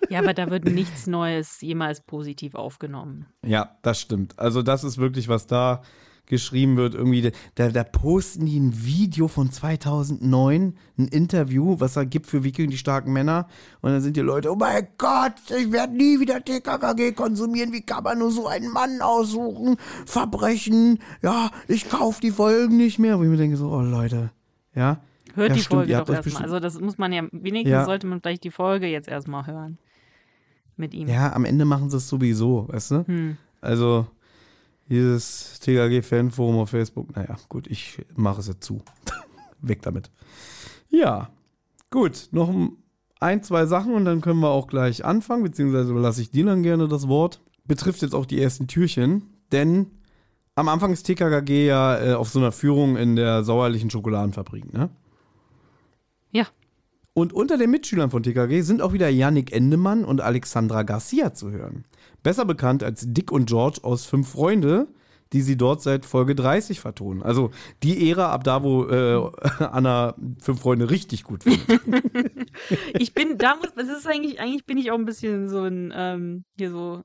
[0.08, 3.26] ja, aber da wird nichts Neues jemals positiv aufgenommen.
[3.44, 4.38] ja, das stimmt.
[4.38, 5.82] Also das ist wirklich, was da
[6.30, 6.94] geschrieben wird.
[6.94, 12.42] Irgendwie, da, da posten die ein Video von 2009, ein Interview, was er gibt für
[12.42, 13.46] Vicky und die starken Männer.
[13.82, 17.72] Und dann sind die Leute, oh mein Gott, ich werde nie wieder TKKG konsumieren.
[17.72, 19.76] Wie kann man nur so einen Mann aussuchen?
[20.06, 21.00] Verbrechen.
[21.22, 23.18] Ja, ich kaufe die Folgen nicht mehr.
[23.18, 24.30] Wo ich mir denke so, oh Leute,
[24.74, 25.00] ja.
[25.34, 26.42] Hört Ja, die stimmt, Folge doch erstmal.
[26.42, 27.84] Also das muss man ja, wenigstens Ja.
[27.84, 29.78] sollte man vielleicht die Folge jetzt erstmal hören.
[30.76, 31.08] Mit ihm.
[31.08, 33.06] Ja, am Ende machen sie es sowieso, weißt du?
[33.06, 33.36] Hm.
[33.60, 34.06] Also,
[34.90, 38.82] dieses TKG-Fanforum auf Facebook, naja, gut, ich mache es jetzt zu.
[39.62, 40.10] Weg damit.
[40.90, 41.30] Ja,
[41.90, 42.52] gut, noch
[43.20, 46.62] ein, zwei Sachen und dann können wir auch gleich anfangen, beziehungsweise überlasse ich dir dann
[46.62, 47.40] gerne das Wort.
[47.64, 49.22] Betrifft jetzt auch die ersten Türchen,
[49.52, 49.86] denn
[50.56, 54.90] am Anfang ist TKKG ja äh, auf so einer Führung in der sauerlichen Schokoladenfabrik, ne?
[56.32, 56.46] Ja.
[57.12, 61.50] Und unter den Mitschülern von TKG sind auch wieder Yannick Endemann und Alexandra Garcia zu
[61.50, 61.84] hören.
[62.22, 64.88] Besser bekannt als Dick und George aus Fünf Freunde,
[65.32, 67.22] die sie dort seit Folge 30 vertonen.
[67.22, 67.50] Also
[67.82, 69.30] die Ära ab da, wo äh,
[69.64, 71.80] Anna Fünf Freunde richtig gut findet.
[72.98, 75.92] Ich bin, da muss, es ist eigentlich, eigentlich bin ich auch ein bisschen so ein,
[75.96, 77.02] ähm, hier so,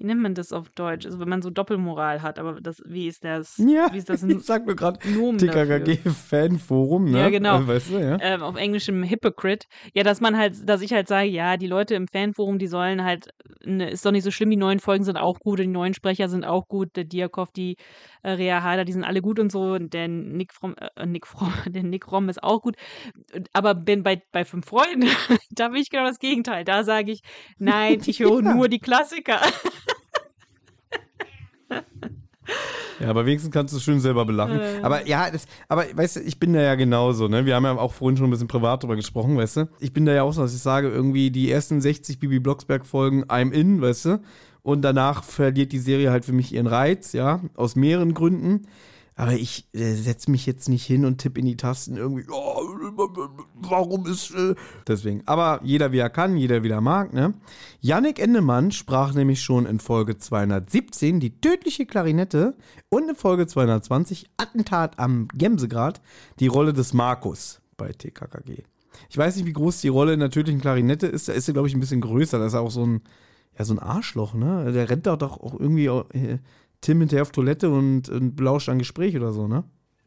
[0.00, 1.04] wie nennt man das auf Deutsch?
[1.04, 4.22] Also wenn man so Doppelmoral hat, aber das, wie ist das, ja, wie ist das
[4.22, 4.98] ich sag mir gerade?
[4.98, 7.18] TKKG-Fanforum, ne?
[7.18, 7.60] Ja, genau.
[7.60, 8.16] Äh, Weißt du, ja?
[8.20, 11.66] ähm, auf Englisch im Hypocrite, ja, dass man halt, dass ich halt sage, ja, die
[11.66, 13.28] Leute im Fanforum, die sollen halt,
[13.62, 16.30] ne, ist doch nicht so schlimm, die neuen Folgen sind auch gut, die neuen Sprecher
[16.30, 17.76] sind auch gut, der Diakov, die
[18.22, 21.26] äh, Rea Harder, die sind alle gut und so, und der Nick Fromm, äh, Nick
[21.26, 22.76] Fromm, der Nick Rom ist auch gut,
[23.52, 25.08] aber bin bei, bei Fünf Freunden,
[25.50, 27.22] da bin ich genau das Gegenteil, da sage ich,
[27.58, 28.54] nein, ich höre Ja.
[28.54, 29.40] nur die Klassiker.
[32.98, 34.60] Ja, aber wenigstens kannst du es schön selber belachen.
[34.60, 34.80] Äh.
[34.82, 37.46] Aber ja, das, aber weißt du, ich bin da ja genauso, ne?
[37.46, 39.68] Wir haben ja auch vorhin schon ein bisschen privat drüber gesprochen, weißt du?
[39.78, 43.24] Ich bin da ja auch so, dass ich sage, irgendwie die ersten 60 Bibi Blocksberg-Folgen
[43.24, 44.20] I'm in, weißt du?
[44.62, 48.66] Und danach verliert die Serie halt für mich ihren Reiz, ja, aus mehreren Gründen.
[49.20, 52.62] Aber ich äh, setze mich jetzt nicht hin und tippe in die Tasten irgendwie, oh,
[53.54, 54.30] warum ist.
[54.30, 54.54] Äh
[54.86, 55.22] Deswegen.
[55.26, 57.34] Aber jeder wie er kann, jeder wie er mag, ne?
[57.80, 62.56] Yannick Endemann sprach nämlich schon in Folge 217 die tödliche Klarinette
[62.88, 66.00] und in Folge 220 Attentat am Gemsegrad
[66.38, 68.62] die Rolle des Markus bei TKKG.
[69.10, 71.28] Ich weiß nicht, wie groß die Rolle in der tödlichen Klarinette ist.
[71.28, 72.38] Da ist sie, glaube ich, ein bisschen größer.
[72.38, 73.02] Da ist auch so ein,
[73.60, 74.72] ja, so ein Arschloch, ne?
[74.72, 76.38] Der rennt doch doch auch irgendwie äh,
[76.80, 79.64] Tim hinterher auf Toilette und, und belauscht ein Gespräch oder so, ne?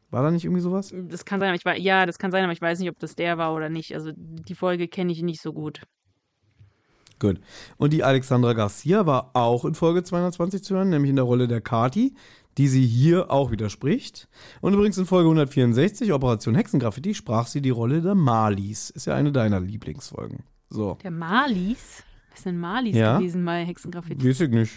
[0.09, 0.91] War da nicht irgendwie sowas?
[1.09, 2.97] Das kann sein, aber ich weiß, ja, das kann sein, aber ich weiß nicht, ob
[2.97, 3.93] das der war oder nicht.
[3.93, 5.81] Also die Folge kenne ich nicht so gut.
[7.19, 7.39] Gut.
[7.77, 11.47] Und die Alexandra Garcia war auch in Folge 220 zu hören, nämlich in der Rolle
[11.47, 12.15] der Kati.
[12.57, 14.27] die sie hier auch widerspricht.
[14.61, 18.89] Und übrigens in Folge 164, Operation Hexengraffiti, sprach sie die Rolle der Malis.
[18.91, 20.43] Ist ja eine deiner Lieblingsfolgen.
[20.69, 20.97] So.
[21.03, 22.03] Der Malis?
[22.33, 23.17] Was denn Malis Ja.
[23.19, 24.27] gewesen bei Hexengraffiti?
[24.27, 24.73] Weiß ich nicht.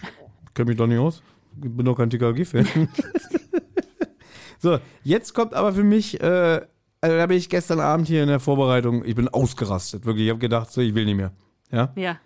[0.54, 1.22] Kenn mich doch nicht aus.
[1.54, 2.66] Bin doch kein TKG-Fan.
[4.58, 6.60] so, jetzt kommt aber für mich, äh,
[7.00, 10.24] also da bin ich gestern Abend hier in der Vorbereitung, ich bin ausgerastet, wirklich.
[10.26, 11.32] Ich habe gedacht, so, ich will nicht mehr.
[11.70, 11.92] Ja.
[11.96, 12.18] Ja.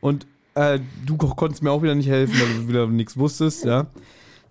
[0.00, 3.64] Und äh, du ko- konntest mir auch wieder nicht helfen, weil du wieder nichts wusstest,
[3.64, 3.86] ja.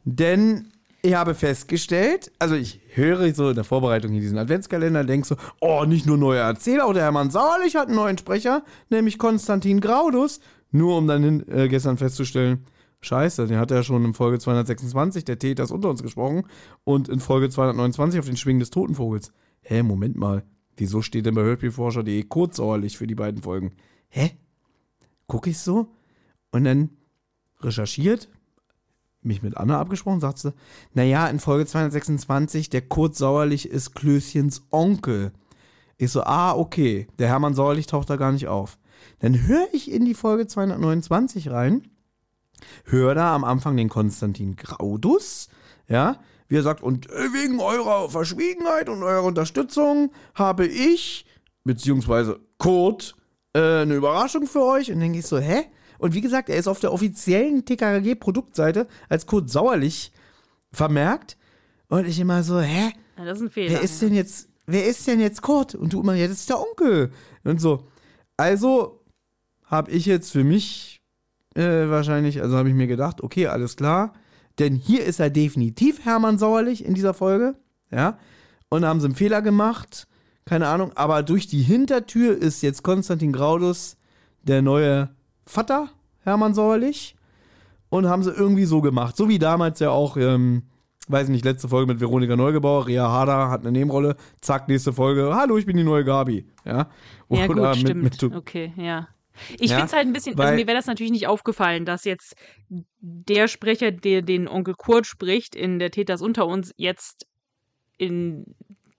[0.03, 0.67] Denn
[1.05, 5.35] ich habe festgestellt, also ich höre so in der Vorbereitung hier diesen Adventskalender, denke so,
[5.61, 10.39] oh, nicht nur neuer Erzähler, oder Hermann Sauerlich hat einen neuen Sprecher, nämlich Konstantin Graudus.
[10.71, 12.65] Nur um dann hin, äh, gestern festzustellen,
[13.01, 16.47] scheiße, den hat er schon in Folge 226, der Täter ist unter uns gesprochen,
[16.83, 19.31] und in Folge 229 auf den Schwingen des Totenvogels.
[19.61, 20.43] Hä, Moment mal,
[20.75, 23.73] wieso steht denn bei Hörspielforscher.de kurzsauerlich für die beiden Folgen?
[24.09, 24.31] Hä?
[25.27, 25.87] gucke ich so
[26.51, 26.89] und dann
[27.61, 28.29] recherchiert,
[29.25, 30.53] mich mit Anna abgesprochen, sagt sie,
[30.93, 35.31] naja, in Folge 226, der Kurt Sauerlich ist Klößchens Onkel.
[35.97, 38.77] Ich so, ah, okay, der Hermann Sauerlich taucht da gar nicht auf.
[39.19, 41.87] Dann höre ich in die Folge 229 rein,
[42.85, 45.49] höre da am Anfang den Konstantin Graudus,
[45.87, 51.25] ja, wie er sagt, und wegen eurer Verschwiegenheit und eurer Unterstützung habe ich,
[51.63, 53.15] beziehungsweise Kurt,
[53.53, 54.89] äh, eine Überraschung für euch.
[54.89, 55.63] Und dann denke ich so, hä?
[55.97, 60.11] Und wie gesagt, er ist auf der offiziellen TKG-Produktseite als Kurt Sauerlich
[60.71, 61.37] vermerkt.
[61.87, 62.91] Und ich immer so, hä?
[63.17, 63.71] Ja, das ist ein Fehler.
[63.71, 65.75] Wer ist denn jetzt, wer ist denn jetzt Kurt?
[65.75, 67.11] Und du immer, ja, das ist der Onkel.
[67.43, 67.87] Und so.
[68.37, 69.01] Also
[69.63, 71.01] habe ich jetzt für mich
[71.55, 74.13] äh, wahrscheinlich, also habe ich mir gedacht, okay, alles klar.
[74.59, 77.55] Denn hier ist er definitiv Hermann Sauerlich in dieser Folge.
[77.91, 78.17] Ja.
[78.69, 80.07] Und da haben sie einen Fehler gemacht.
[80.45, 80.91] Keine Ahnung.
[80.95, 83.97] Aber durch die Hintertür ist jetzt Konstantin Graudus
[84.43, 85.14] der neue
[85.45, 85.89] Vater
[86.23, 87.15] Hermann Sauerlich.
[87.89, 89.15] Und haben sie irgendwie so gemacht.
[89.15, 90.63] So wie damals ja auch, ähm,
[91.07, 92.87] weiß nicht, letzte Folge mit Veronika Neugebauer.
[92.87, 94.15] Ria Harder hat eine Nebenrolle.
[94.41, 95.33] Zack, nächste Folge.
[95.35, 96.45] Hallo, ich bin die neue Gabi.
[96.65, 96.89] Ja.
[97.29, 98.03] Ja, gut, Oder mit- stimmt.
[98.03, 99.07] mit- okay, ja.
[99.59, 101.85] Ich Ja, finde es halt ein bisschen, weil- also mir wäre das natürlich nicht aufgefallen,
[101.85, 102.35] dass jetzt
[102.99, 107.27] der Sprecher, der den Onkel Kurt spricht, in der Täters unter uns, jetzt
[107.97, 108.55] in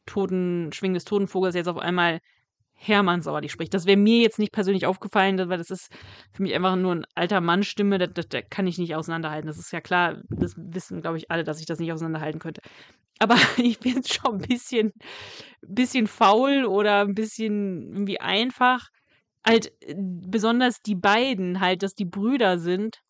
[0.06, 2.20] Toten, Schwingen des Totenvogels jetzt auf einmal
[2.76, 3.74] Hermann Sauerlich spricht.
[3.74, 5.90] Das wäre mir jetzt nicht persönlich aufgefallen, weil das ist
[6.32, 9.48] für mich einfach nur ein alter Mann-Stimme, das kann ich nicht auseinanderhalten.
[9.48, 12.60] Das ist ja klar, das wissen, glaube ich, alle, dass ich das nicht auseinanderhalten könnte.
[13.18, 14.92] Aber ich bin schon ein bisschen,
[15.62, 18.88] bisschen faul oder ein bisschen irgendwie einfach.
[19.46, 23.00] Halt, äh, besonders die beiden halt, dass die Brüder sind.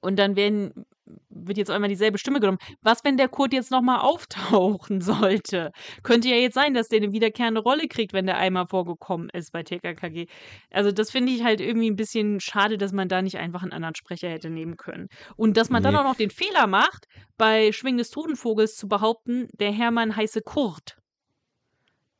[0.00, 0.86] Und dann werden,
[1.30, 2.58] wird jetzt einmal dieselbe Stimme genommen.
[2.82, 5.72] Was, wenn der Kurt jetzt nochmal auftauchen sollte?
[6.02, 9.52] Könnte ja jetzt sein, dass der eine wiederkehrende Rolle kriegt, wenn der einmal vorgekommen ist
[9.52, 10.26] bei TKKG.
[10.70, 13.72] Also das finde ich halt irgendwie ein bisschen schade, dass man da nicht einfach einen
[13.72, 15.08] anderen Sprecher hätte nehmen können.
[15.36, 16.00] Und dass man dann Nee.
[16.00, 17.06] auch noch den Fehler macht,
[17.38, 20.96] bei Schwingen des Totenvogels zu behaupten, der Hermann heiße Kurt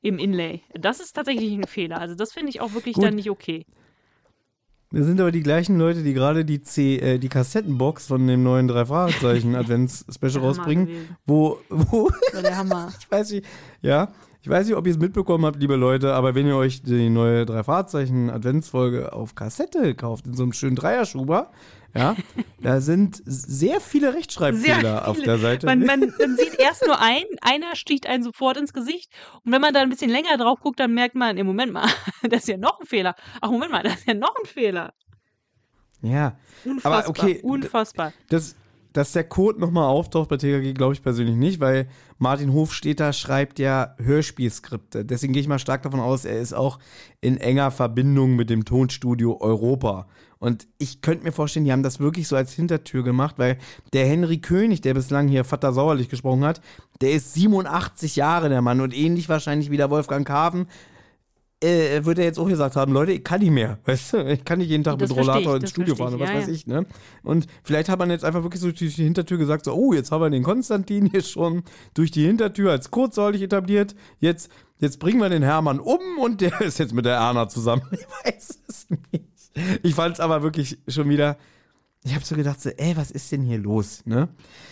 [0.03, 0.63] im Inlay.
[0.75, 1.99] Das ist tatsächlich ein Fehler.
[1.99, 3.05] Also das finde ich auch wirklich Gut.
[3.05, 3.67] dann nicht okay.
[4.97, 8.43] Das sind aber die gleichen Leute, die gerade die, C, äh, die Kassettenbox von dem
[8.43, 11.17] neuen drei Fragezeichen Advents-Special rausbringen, gewesen.
[11.27, 12.89] wo, wo der Hammer.
[12.99, 13.47] ich weiß nicht,
[13.83, 14.09] ja,
[14.41, 17.11] ich weiß nicht, ob ihr es mitbekommen habt, liebe Leute, aber wenn ihr euch die
[17.11, 21.51] neue drei Fahrzeichen Adventsfolge auf Kassette kauft, in so einem schönen Dreierschuber,
[21.95, 22.17] ja,
[22.61, 25.27] da sind sehr viele Rechtschreibfehler Sehr auf viele.
[25.27, 25.67] der Seite.
[25.67, 29.11] Man, man, man sieht erst nur einen, einer sticht einen sofort ins Gesicht.
[29.45, 31.89] Und wenn man da ein bisschen länger drauf guckt, dann merkt man, im Moment mal,
[32.23, 33.15] das ist ja noch ein Fehler.
[33.41, 34.93] Ach, Moment mal, das ist ja noch ein Fehler.
[36.03, 37.09] ja, Unfassbar.
[37.09, 38.13] okay, unfassbar.
[38.29, 38.57] das,
[38.97, 41.87] dass der Code nochmal auftaucht bei TKG, glaube ich persönlich nicht, weil
[42.19, 45.05] Martin Hofstetter schreibt ja Hörspielskripte.
[45.05, 46.79] Deswegen gehe ich mal stark davon aus, er ist auch
[47.21, 50.09] in enger Verbindung mit dem Tonstudio Europa.
[50.39, 53.59] Und ich könnte mir vorstellen, die haben das wirklich so als Hintertür gemacht, weil
[53.93, 56.61] der Henry König, der bislang hier Vater Sauerlich gesprochen hat,
[57.01, 60.67] der ist 87 Jahre der Mann und ähnlich wahrscheinlich wie der Wolfgang Kaven.
[61.65, 64.45] Äh, wird er jetzt auch gesagt haben, Leute, ich kann nicht mehr, weißt du, ich
[64.45, 66.49] kann nicht jeden Tag Das mit Rollator ich, ins Studio fahren oder was ja, weiß
[66.49, 66.85] ich, ne?
[67.23, 70.13] Und vielleicht hat man jetzt einfach wirklich so durch die Hintertür gesagt, so, oh, jetzt
[70.13, 71.63] haben wir den Konstantin hier schon
[71.95, 76.61] durch die Hintertür als kurzsäulig etabliert, jetzt, jetzt bringen wir den Hermann um und der
[76.61, 77.83] ist jetzt mit der Erna zusammen.
[77.91, 79.36] Ich weiß es nicht.
[79.83, 81.37] Ich fand es aber wirklich schon wieder,
[82.05, 84.29] ich habe so gedacht, so, ey, was ist denn hier los, ne?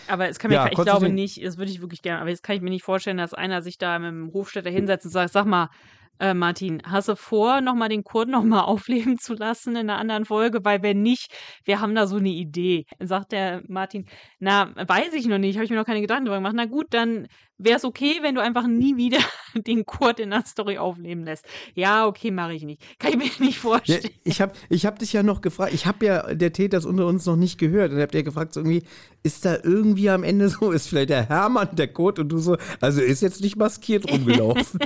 [0.07, 2.43] Aber es kann mir, Ja, ich glaube nicht, das würde ich wirklich gerne, aber jetzt
[2.43, 5.33] kann ich mir nicht vorstellen, dass einer sich da mit dem Hofstädter hinsetzt und sagt,
[5.33, 5.69] sag mal,
[6.17, 10.23] Äh, Martin, hast du vor, nochmal den Kurt nochmal aufleben zu lassen in einer anderen
[10.23, 10.63] Folge?
[10.63, 11.29] Weil wenn nicht,
[11.65, 12.85] wir haben da so eine Idee.
[12.99, 14.05] Dann sagt der Martin,
[14.39, 16.53] na, weiß ich noch nicht, habe ich mir noch keine Gedanken drüber gemacht.
[16.55, 19.19] Na gut, dann wäre es okay, wenn du einfach nie wieder
[19.55, 21.45] den Kurt in der Story aufleben lässt.
[21.73, 22.81] Ja, okay, mache ich nicht.
[22.99, 24.09] Kann ich mir nicht Ja, vorstellen.
[24.23, 27.25] ich habe ich hab dich ja noch gefragt, ich habe ja der Täter unter uns
[27.25, 27.91] noch nicht gehört.
[27.91, 28.83] Und habt ihr gefragt, so irgendwie,
[29.23, 32.57] ist da irgendwie am Ende so, ist vielleicht der Hermann der Code und du so,
[32.81, 34.79] also ist jetzt nicht maskiert rumgelaufen.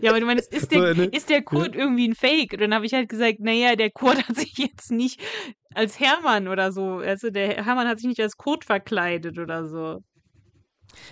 [0.00, 2.52] Ja, aber du meinst, ist So der, eine- ist der Kurt irgendwie ein Fake?
[2.52, 5.20] Und dann habe ich halt gesagt, naja, der Kurt hat sich jetzt nicht
[5.74, 10.02] als Hermann oder so, also der Hermann hat sich nicht als Kurt verkleidet oder so.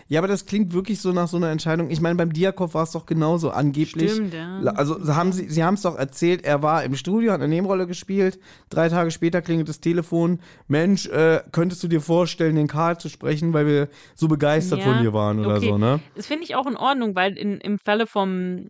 [0.09, 1.91] Ja, aber das klingt wirklich so nach so einer Entscheidung.
[1.91, 4.13] Ich meine, beim Diakov war es doch genauso angeblich.
[4.13, 4.59] Stimmt, ja.
[4.75, 7.87] Also haben sie, sie haben es doch erzählt, er war im Studio, hat eine Nebenrolle
[7.87, 8.39] gespielt.
[8.71, 10.41] Drei Tage später klingelt das Telefon.
[10.69, 14.85] Mensch, äh, könntest du dir vorstellen, den Karl zu sprechen, weil wir so begeistert Ja,
[14.85, 15.69] von dir waren oder okay.
[15.69, 16.01] so, ne?
[16.15, 18.69] Das finde ich auch in Ordnung, weil in, im Falle vom,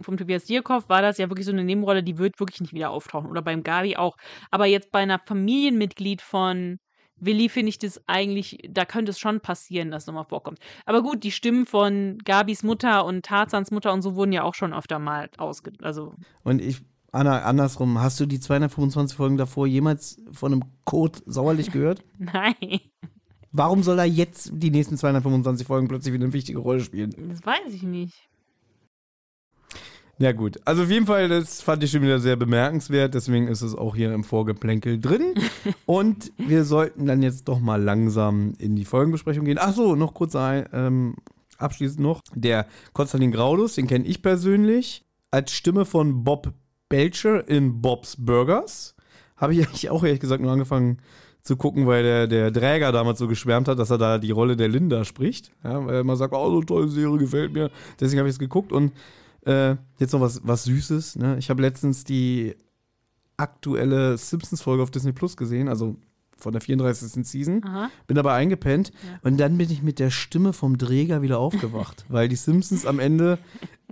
[0.00, 2.90] vom Tobias Dierkoff war das ja wirklich so eine Nebenrolle, die wird wirklich nicht wieder
[2.90, 3.30] auftauchen.
[3.30, 4.16] Oder beim Gabi auch.
[4.50, 6.78] Aber jetzt bei einer Familienmitglied von
[7.20, 10.58] Willi finde ich das eigentlich, da könnte es schon passieren, dass es nochmal vorkommt.
[10.86, 14.54] Aber gut, die Stimmen von Gabis Mutter und Tarzans Mutter und so wurden ja auch
[14.54, 15.72] schon öfter mal ausge...
[15.82, 16.80] Also, Und ich,
[17.12, 22.04] Anna, andersrum, hast du die 225 Folgen davor jemals von einem Code sauerlich gehört?
[22.18, 22.80] nein,
[23.52, 27.12] Warum soll er jetzt die nächsten 225 Folgen plötzlich wieder eine wichtige Rolle spielen?
[27.28, 28.29] das weiß ich nicht.
[30.20, 33.62] Ja gut, also auf jeden Fall, das fand ich schon wieder sehr bemerkenswert, deswegen ist
[33.62, 35.32] es auch hier im Vorgeplänkel drin.
[35.86, 39.56] Und wir sollten dann jetzt doch mal langsam in die Folgenbesprechung gehen.
[39.58, 41.14] Ach so, noch kurz ein, ähm,
[41.56, 46.52] abschließend noch, der Konstantin Graudus, den kenne ich persönlich, als Stimme von Bob
[46.90, 48.94] Belcher in Bob's Burgers.
[49.38, 50.98] Habe ich eigentlich auch ehrlich gesagt nur angefangen
[51.40, 54.58] zu gucken, weil der, der Dräger damals so geschwärmt hat, dass er da die Rolle
[54.58, 55.50] der Linda spricht.
[55.64, 57.70] Ja, weil er immer sagt, oh, so eine tolle Serie, gefällt mir.
[57.98, 58.92] Deswegen habe ich es geguckt und
[59.46, 61.16] äh, jetzt noch was, was Süßes.
[61.16, 61.36] Ne?
[61.38, 62.54] Ich habe letztens die
[63.36, 65.96] aktuelle Simpsons-Folge auf Disney Plus gesehen, also
[66.36, 67.26] von der 34.
[67.26, 67.62] Season.
[67.64, 67.90] Aha.
[68.06, 72.28] Bin dabei eingepennt und dann bin ich mit der Stimme vom Träger wieder aufgewacht, weil
[72.28, 73.38] die Simpsons am Ende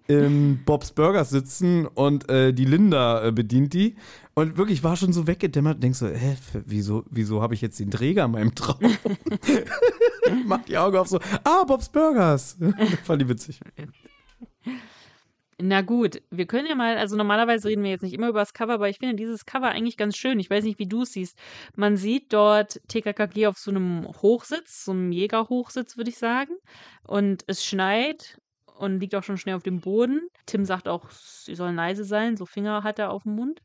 [0.07, 3.97] im Bob's Burgers sitzen und äh, die Linda äh, bedient die.
[4.33, 5.83] Und wirklich war schon so weggedämmert.
[5.83, 8.79] Denkst so, hä, wieso, wieso habe ich jetzt den Träger in meinem Traum?
[10.47, 12.57] Mach die Augen auf so, ah, Bob's Burgers.
[13.05, 13.61] Fand die witzig.
[15.61, 18.53] Na gut, wir können ja mal, also normalerweise reden wir jetzt nicht immer über das
[18.53, 20.38] Cover, aber ich finde dieses Cover eigentlich ganz schön.
[20.38, 21.37] Ich weiß nicht, wie du es siehst.
[21.75, 26.53] Man sieht dort TKKG auf so einem Hochsitz, so einem Jägerhochsitz, würde ich sagen.
[27.03, 28.38] Und es schneit
[28.79, 30.29] und liegt auch schon schnell auf dem Boden.
[30.47, 33.61] Tim sagt auch, sie sollen leise sein, so Finger hat er auf dem Mund.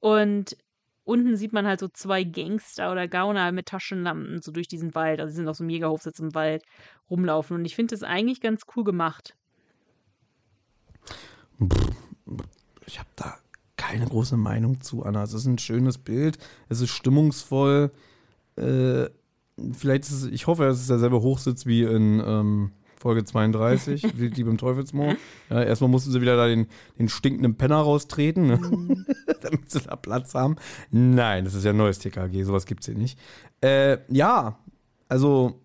[0.00, 0.56] Und
[1.04, 5.20] unten sieht man halt so zwei Gangster oder Gauner mit Taschenlampen so durch diesen Wald,
[5.20, 6.64] also sie sind auf so einem Jägerhochsitz im Wald
[7.10, 7.56] rumlaufen.
[7.56, 9.34] Und ich finde das eigentlich ganz cool gemacht.
[12.86, 13.34] Ich habe da
[13.76, 15.22] keine große Meinung zu, Anna.
[15.22, 17.90] Es ist ein schönes Bild, es ist stimmungsvoll.
[18.56, 19.06] Äh,
[19.72, 24.30] vielleicht ist es, ich hoffe, es ist derselbe Hochsitz wie in ähm, Folge 32, wie
[24.30, 25.16] die beim Teufelsmoor.
[25.50, 26.66] Ja, erstmal mussten sie wieder da den,
[26.98, 28.58] den stinkenden Penner raustreten, ne?
[29.42, 30.56] damit sie da Platz haben.
[30.90, 33.18] Nein, das ist ja ein neues TKG, sowas gibt's hier nicht.
[33.60, 34.58] Äh, ja,
[35.08, 35.60] also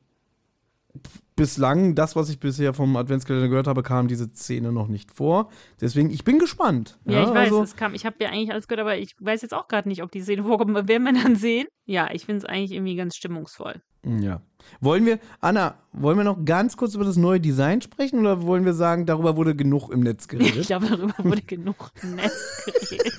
[1.35, 5.49] bislang, das, was ich bisher vom Adventskalender gehört habe, kam diese Szene noch nicht vor.
[5.79, 6.99] Deswegen, ich bin gespannt.
[7.05, 9.41] Ja, ich weiß, also, es kam, ich habe ja eigentlich alles gehört, aber ich weiß
[9.41, 10.75] jetzt auch gerade nicht, ob die Szene vorkommt.
[10.87, 11.67] Werden wir dann sehen?
[11.85, 13.81] Ja, ich finde es eigentlich irgendwie ganz stimmungsvoll.
[14.03, 14.41] Ja.
[14.81, 18.65] Wollen wir, Anna, wollen wir noch ganz kurz über das neue Design sprechen oder wollen
[18.65, 20.67] wir sagen, darüber wurde genug im Netz Ich geredet?
[20.67, 23.13] glaube, darüber wurde genug im Netz geredet.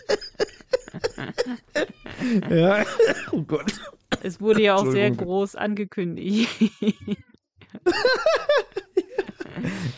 [2.50, 2.84] ja.
[3.32, 3.80] Oh Gott.
[4.22, 6.50] Es wurde ja auch sehr groß angekündigt.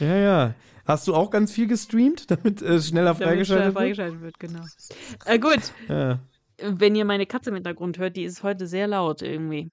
[0.00, 0.54] Ja, ja.
[0.84, 3.74] Hast du auch ganz viel gestreamt, damit es schneller Damit freigeschaltet schnell wird?
[3.76, 4.64] freigeschaltet wird, genau.
[5.26, 6.18] Äh, gut, Ja.
[6.60, 9.70] wenn ihr meine Katze im Hintergrund hört, die ist heute sehr laut irgendwie.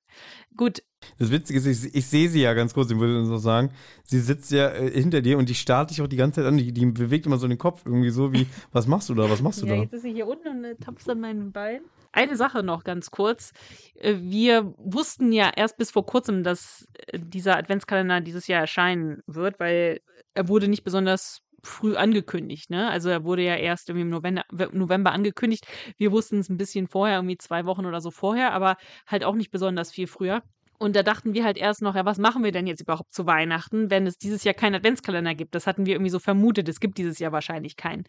[0.56, 0.84] Gut,
[1.18, 3.72] Das Witzige ist, ich, ich sehe sie ja ganz kurz, ich würde so sagen,
[4.04, 6.58] sie sitzt ja äh, hinter dir und die starrt dich auch die ganze Zeit an,
[6.58, 9.42] die, die bewegt immer so den Kopf irgendwie so wie, was machst du da, was
[9.42, 9.82] machst du ja, da?
[9.82, 11.82] jetzt ist sie hier unten und äh, tapst an meinem Bein.
[12.12, 13.52] Eine Sache noch ganz kurz.
[13.96, 19.22] Äh, Wir wussten ja erst bis vor kurzem, dass äh, dieser Adventskalender dieses Jahr erscheinen
[19.28, 20.02] wird, weil
[20.34, 22.70] er wurde nicht besonders früh angekündigt.
[22.70, 22.90] Ne?
[22.90, 25.68] Also er wurde ja erst irgendwie im November, angekündigt.
[25.98, 29.36] Wir wussten es ein bisschen vorher, irgendwie zwei Wochen oder so vorher, aber halt auch
[29.36, 30.42] nicht besonders viel früher.
[30.78, 33.26] Und da dachten wir halt erst noch, ja, was machen wir denn jetzt überhaupt zu
[33.26, 35.54] Weihnachten, wenn es dieses Jahr keinen Adventskalender gibt?
[35.54, 36.70] Das hatten wir irgendwie so vermutet.
[36.70, 38.06] Es gibt dieses Jahr wahrscheinlich keinen.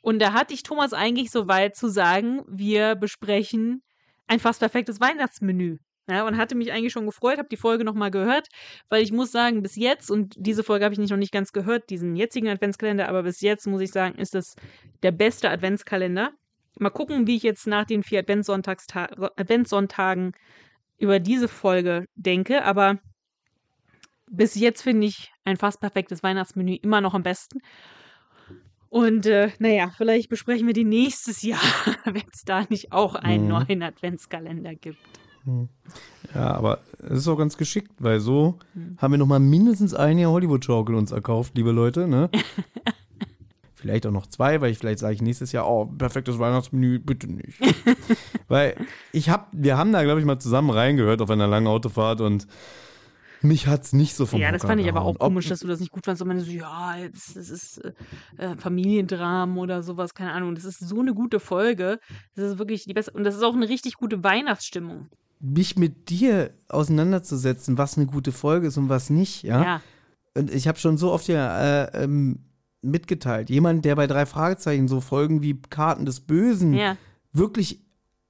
[0.00, 3.82] Und da hatte ich Thomas eigentlich so weit zu sagen, wir besprechen
[4.26, 5.78] ein fast perfektes Weihnachtsmenü.
[6.08, 8.48] Ja, und hatte mich eigentlich schon gefreut, habe die Folge nochmal gehört,
[8.88, 11.52] weil ich muss sagen, bis jetzt, und diese Folge habe ich nicht noch nicht ganz
[11.52, 14.56] gehört, diesen jetzigen Adventskalender, aber bis jetzt muss ich sagen, ist das
[15.04, 16.32] der beste Adventskalender.
[16.78, 20.32] Mal gucken, wie ich jetzt nach den vier Adventssonntagen
[20.98, 22.98] über diese Folge denke, aber
[24.28, 27.60] bis jetzt finde ich ein fast perfektes Weihnachtsmenü immer noch am besten.
[28.90, 31.60] Und äh, naja, vielleicht besprechen wir die nächstes Jahr,
[32.04, 33.48] wenn es da nicht auch einen Mhm.
[33.48, 34.98] neuen Adventskalender gibt.
[36.34, 38.96] Ja, aber es ist auch ganz geschickt, weil so Hm.
[38.98, 42.28] haben wir noch mal mindestens ein Jahr Hollywood-Schaukel uns erkauft, liebe Leute, ne?
[43.74, 47.32] vielleicht auch noch zwei, weil ich vielleicht sage ich nächstes Jahr, oh, perfektes Weihnachtsmenü, bitte
[47.32, 47.58] nicht.
[48.48, 48.76] weil
[49.12, 52.46] ich hab, wir haben da, glaube ich, mal zusammen reingehört auf einer langen Autofahrt und
[53.42, 55.16] mich hat's nicht so vom ja, das Hocker fand ich aber gehauen.
[55.16, 56.20] auch komisch, dass du das nicht gut fandst.
[56.22, 57.92] Und man so, ja, jetzt, das ist äh,
[58.38, 60.54] äh, Familiendramen oder sowas, keine Ahnung.
[60.54, 61.98] Das ist so eine gute Folge.
[62.34, 63.12] Das ist wirklich die beste.
[63.12, 65.08] Und das ist auch eine richtig gute Weihnachtsstimmung.
[65.40, 69.62] mich mit dir auseinanderzusetzen, was eine gute Folge ist und was nicht, ja.
[69.64, 69.82] Ja.
[70.36, 72.40] Und ich habe schon so oft ja äh, ähm,
[72.82, 76.96] mitgeteilt, jemand, der bei drei Fragezeichen so Folgen wie Karten des Bösen Ja.
[77.32, 77.80] wirklich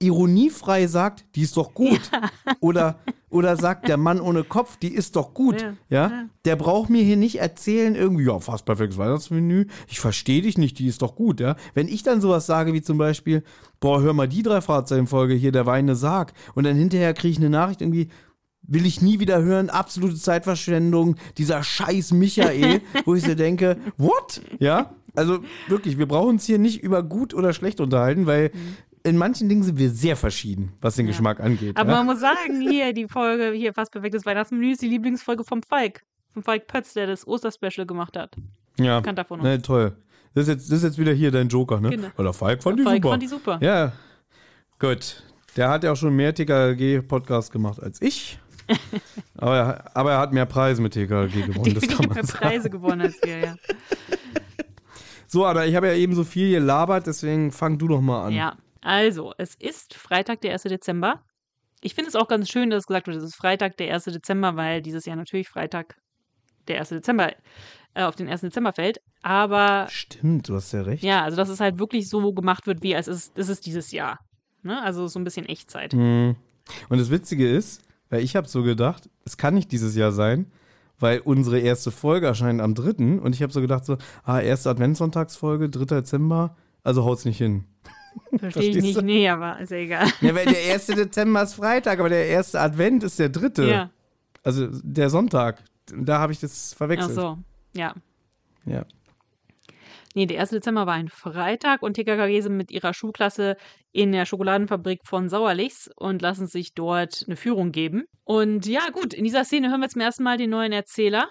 [0.00, 2.00] ironiefrei sagt, die ist doch gut.
[2.60, 2.98] Oder,
[3.30, 5.62] oder sagt, der Mann ohne Kopf, die ist doch gut.
[5.62, 5.74] Ja.
[5.88, 6.24] Ja.
[6.44, 9.66] Der braucht mir hier nicht erzählen, irgendwie, ja, fast perfektes Weihnachtsmenü.
[9.88, 11.56] Ich verstehe dich nicht, die ist doch gut, ja.
[11.74, 13.42] Wenn ich dann sowas sage, wie zum Beispiel,
[13.78, 16.32] boah, hör mal die drei Fragezeichen-Folge hier, der weine Sarg.
[16.54, 18.08] Und dann hinterher kriege ich eine Nachricht irgendwie,
[18.62, 24.42] will ich nie wieder hören, absolute Zeitverschwendung, dieser scheiß Michael, wo ich so denke, what?
[24.58, 28.50] Ja, also wirklich, wir brauchen uns hier nicht über gut oder schlecht unterhalten, weil
[29.02, 31.12] in manchen Dingen sind wir sehr verschieden, was den Ja.
[31.12, 31.76] Geschmack angeht.
[31.76, 31.96] Aber ja?
[31.98, 36.02] man muss sagen, hier die Folge, hier fast perfektes Weihnachtsmenü ist die Lieblingsfolge vom Falk.
[36.34, 38.36] Vom Falk Pötz, der das Osterspecial gemacht hat.
[38.78, 39.00] ja.
[39.00, 39.48] Bekannter von uns.
[39.48, 39.96] Ne, toll.
[40.34, 41.90] Das ist, jetzt, das ist jetzt wieder hier dein Joker, ne?
[41.90, 42.08] Genau.
[42.14, 43.10] Weil der Falk fand die Falk super.
[43.10, 43.58] fand die super.
[43.60, 43.92] Ja,
[44.78, 45.24] gut.
[45.56, 48.38] Der hat ja auch schon mehr TKG-Podcasts gemacht als ich.
[49.36, 52.38] aber, er, aber er hat mehr Preise mit TKG gewonnen, das kann man mehr sagen.
[52.38, 53.56] Preise gewonnen als wir, ja.
[55.26, 58.32] So, aber ich habe ja eben so viel gelabert, deswegen fang du doch mal an.
[58.32, 60.62] Ja, also, es ist Freitag, der 1.
[60.64, 61.22] Dezember.
[61.82, 64.04] Ich finde es auch ganz schön, dass gesagt wird, es ist Freitag, der 1.
[64.04, 65.96] Dezember, weil dieses Jahr natürlich Freitag,
[66.68, 66.90] der 1.
[66.90, 67.32] Dezember,
[67.94, 68.42] äh, auf den 1.
[68.42, 69.00] Dezember fällt.
[69.22, 71.02] Aber Stimmt, du hast ja recht.
[71.02, 73.92] ja, also, dass es halt wirklich so gemacht wird, wie es ist, es ist dieses
[73.92, 74.18] Jahr.
[74.62, 74.82] Ne?
[74.82, 75.92] Also, so ein bisschen Echtzeit.
[75.92, 76.36] Hm.
[76.88, 80.50] Und das Witzige ist, weil ich habe so gedacht, es kann nicht dieses Jahr sein,
[80.98, 83.20] weil unsere erste Folge erscheint am 3.
[83.20, 85.84] Und ich habe so gedacht, so, ah, erste Adventssonntagsfolge, 3.
[85.86, 87.64] Dezember, also haut's nicht hin.
[88.38, 89.02] Verstehe ich nicht.
[89.02, 90.06] Nee, aber ist ja egal.
[90.20, 90.86] Ja, weil der 1.
[90.86, 93.68] Dezember ist Freitag, aber der erste Advent ist der dritte.
[93.68, 93.90] Ja.
[94.42, 95.62] Also der Sonntag.
[95.86, 97.14] Da habe ich das Ach verwechselt.
[97.14, 97.38] so.
[97.74, 97.94] Ja.
[98.64, 98.84] Ja.
[100.14, 100.50] Nee, der 1.
[100.50, 103.56] Dezember war ein Freitag und TKKG sind mit ihrer Schulklasse
[103.92, 108.04] in der Schokoladenfabrik von Sauerlichs und lassen sich dort eine Führung geben.
[108.24, 111.28] Und ja, gut, in dieser Szene hören wir zum ersten Mal den neuen Erzähler.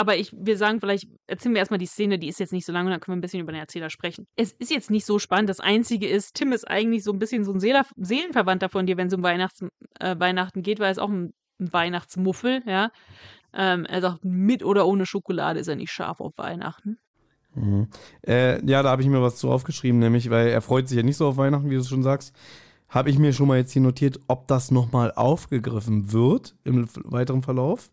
[0.00, 2.72] Aber ich, wir sagen vielleicht, erzählen wir erstmal die Szene, die ist jetzt nicht so
[2.72, 4.26] lang und dann können wir ein bisschen über den Erzähler sprechen.
[4.34, 5.50] Es ist jetzt nicht so spannend.
[5.50, 8.96] Das Einzige ist, Tim ist eigentlich so ein bisschen so ein Seeler, Seelenverwandter von dir,
[8.96, 9.62] wenn es um Weihnachts,
[9.98, 12.88] äh, Weihnachten geht, weil er ist auch ein, ein Weihnachtsmuffel, ja.
[13.52, 16.96] Ähm, er sagt, mit oder ohne Schokolade ist er nicht scharf auf Weihnachten.
[17.54, 17.88] Mhm.
[18.26, 21.02] Äh, ja, da habe ich mir was zu aufgeschrieben, nämlich, weil er freut sich ja
[21.02, 22.34] nicht so auf Weihnachten, wie du schon sagst.
[22.88, 27.42] Habe ich mir schon mal jetzt hier notiert, ob das nochmal aufgegriffen wird im weiteren
[27.42, 27.90] Verlauf.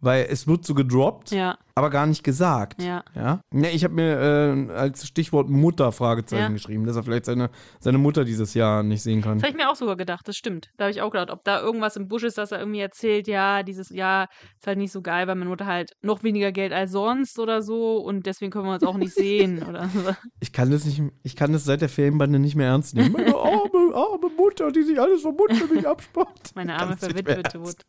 [0.00, 2.82] Weil es wird so gedroppt, Ja, aber gar nicht gesagt.
[2.82, 3.02] ja.
[3.14, 6.48] Ja, ja ich habe mir äh, als Stichwort Mutter Fragezeichen Ja.
[6.50, 7.48] geschrieben, dass er vielleicht seine,
[7.80, 9.38] seine Mutter dieses Jahr nicht sehen kann.
[9.38, 10.68] Das habe ich mir auch sogar gedacht, das stimmt.
[10.76, 13.26] Da habe ich auch gedacht, ob da irgendwas im Busch ist, dass er irgendwie erzählt,
[13.26, 14.28] ja, dieses Jahr
[14.58, 17.62] ist halt nicht so geil, weil meine Mutter halt noch weniger Geld als sonst oder
[17.62, 20.14] so und deswegen können wir uns auch nicht sehen oder so.
[20.40, 23.12] Ich kann das nicht, ich kann das seit der Ferienbande nicht mehr ernst nehmen.
[23.12, 26.52] Meine arme, arme Mutter, die sich alles vom Mund für mich abspart.
[26.54, 27.58] Meine arme verwitwete.
[27.58, 27.84] Mutter.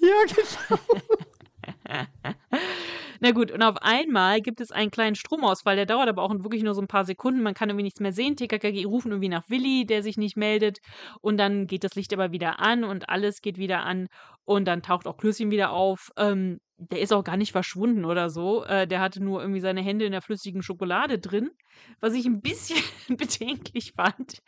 [0.00, 0.80] Ja, genau.
[3.22, 6.62] Na gut, und auf einmal gibt es einen kleinen Stromausfall, der dauert aber auch wirklich
[6.62, 7.42] nur so ein paar Sekunden.
[7.42, 8.34] Man kann irgendwie nichts mehr sehen.
[8.34, 10.78] TKKG rufen irgendwie nach Willi, der sich nicht meldet.
[11.20, 14.08] Und dann geht das Licht aber wieder an und alles geht wieder an.
[14.44, 16.08] Und dann taucht auch Klößchen wieder auf.
[16.16, 18.64] Ähm, der ist auch gar nicht verschwunden oder so.
[18.64, 21.50] Äh, der hatte nur irgendwie seine Hände in der flüssigen Schokolade drin,
[22.00, 22.82] was ich ein bisschen
[23.16, 24.38] bedenklich fand,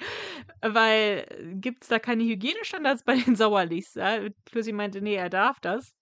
[0.63, 1.27] weil
[1.61, 3.95] gibt es da keine Hygienestandards bei den Sauerlichs?
[3.95, 4.19] Ja?
[4.47, 5.95] Klößchen meinte, nee, er darf das.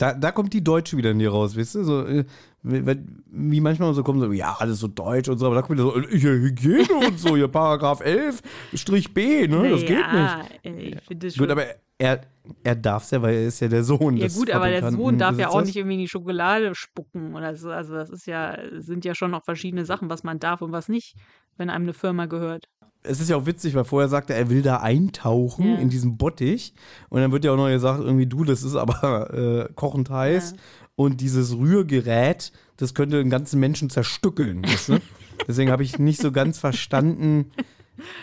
[0.00, 1.84] Da, da kommt die Deutsche wieder in dir raus, weißt du?
[1.84, 2.24] So, äh,
[2.62, 5.90] wie manchmal so kommen, so, ja, alles so deutsch und so, aber da kommt wieder
[5.90, 8.40] so, äh, hier Hygiene und so, hier Paragraph 11,
[8.74, 9.68] Strich B, ne?
[9.68, 10.06] Das geht nicht.
[10.06, 11.44] ja, Ich finde schon.
[11.44, 11.64] Gut, aber
[11.98, 12.22] er,
[12.64, 15.18] er darf es ja, weil er ist ja der Sohn ja gut, aber der Sohn
[15.18, 17.70] darf ja auch nicht irgendwie in die Schokolade spucken oder so.
[17.70, 20.88] Also das ist ja, sind ja schon noch verschiedene Sachen, was man darf und was
[20.88, 21.14] nicht,
[21.58, 22.68] wenn einem eine Firma gehört.
[23.02, 25.78] Es ist ja auch witzig, weil vorher sagte er, er will da eintauchen Ja.
[25.78, 26.74] in diesen Bottich.
[27.08, 29.32] Und dann wird ja auch noch gesagt, irgendwie, du, das ist aber
[29.68, 30.52] äh, kochend heiß.
[30.52, 30.56] Ja.
[30.96, 34.62] Und dieses Rührgerät, das könnte einen ganzen Menschen zerstückeln.
[34.64, 34.98] Weißt du?
[35.48, 37.50] Deswegen habe ich nicht so ganz verstanden,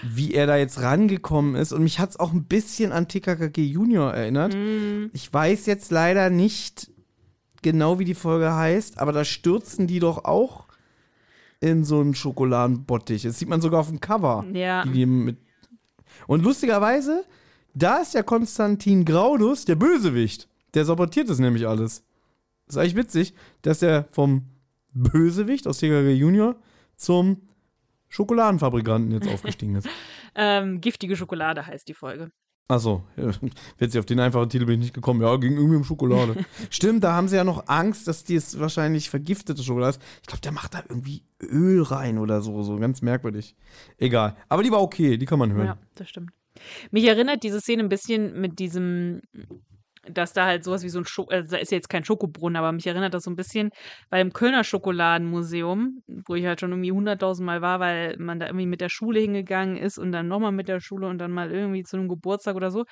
[0.03, 1.73] wie er da jetzt rangekommen ist.
[1.73, 4.53] Und mich hat es auch ein bisschen an TKKG Junior erinnert.
[4.53, 5.09] Mhm.
[5.13, 6.91] Ich weiß jetzt leider nicht
[7.63, 10.66] genau, wie die Folge heißt, aber da stürzen die doch auch
[11.59, 13.23] in so einen Schokoladenbottich.
[13.23, 14.45] Das sieht man sogar auf dem Cover.
[14.53, 14.83] Ja.
[14.83, 15.37] Die, die mit
[16.27, 17.25] und lustigerweise,
[17.73, 20.49] da ist ja Konstantin Graudus der Bösewicht.
[20.73, 22.03] Der sabotiert das nämlich alles.
[22.65, 24.45] Das ist eigentlich witzig, dass er vom
[24.93, 26.55] Bösewicht aus TKG Junior
[26.95, 27.41] zum
[28.09, 29.87] Schokoladenfabrikanten jetzt aufgestiegen ist.
[30.39, 32.29] Ähm, giftige Schokolade heißt die Folge.
[32.69, 33.31] Achso, ja,
[33.77, 35.21] witzig, auf den einfachen Titel bin ich nicht gekommen.
[35.21, 36.35] Ja, ging irgendwie um Schokolade.
[36.69, 40.01] Stimmt, da haben sie ja noch Angst, dass die es wahrscheinlich vergiftete Schokolade ist.
[40.21, 43.55] Ich glaube, der macht da irgendwie Öl rein oder so, so ganz merkwürdig.
[43.97, 44.35] Egal.
[44.49, 45.67] Aber die war okay, die kann man hören.
[45.67, 46.31] Ja, das stimmt.
[46.91, 49.21] Mich erinnert diese Szene ein bisschen mit diesem,
[50.11, 52.55] dass da halt sowas wie so ein Schoko, also da ist ja jetzt kein Schokobrunnen,
[52.55, 53.71] aber mich erinnert das so ein bisschen
[54.09, 58.65] beim Kölner Schokoladenmuseum, wo ich halt schon irgendwie hunderttausend Mal war, weil man da irgendwie
[58.65, 61.83] mit der Schule hingegangen ist und dann nochmal mit der Schule und dann mal irgendwie
[61.83, 62.85] zu einem Geburtstag oder so.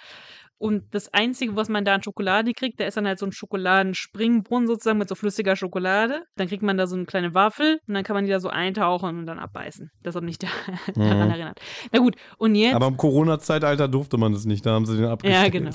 [0.57, 3.33] Und das Einzige, was man da an Schokolade kriegt, da ist dann halt so ein
[3.33, 6.23] Schokoladenspringbrunnen sozusagen mit so flüssiger Schokolade.
[6.37, 8.49] Dann kriegt man da so eine kleine Waffel und dann kann man die da so
[8.49, 9.91] eintauchen und dann abbeißen.
[10.01, 10.47] Das hat mich da
[10.95, 11.59] daran erinnert.
[11.91, 12.75] Na gut, und jetzt.
[12.75, 15.43] Aber im Corona-Zeitalter durfte man das nicht, da haben sie den abgestellt.
[15.43, 15.71] Ja, genau.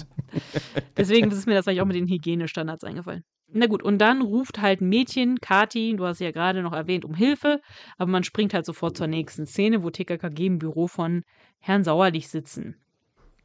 [0.97, 3.23] Deswegen ist mir das eigentlich auch mit den Hygienestandards eingefallen.
[3.53, 7.05] Na gut, und dann ruft halt ein Mädchen, Kati, du hast ja gerade noch erwähnt,
[7.05, 7.61] um Hilfe,
[7.99, 11.23] aber man springt halt sofort zur nächsten Szene, wo TKKG im Büro von
[11.59, 12.77] Herrn Sauerlich sitzen.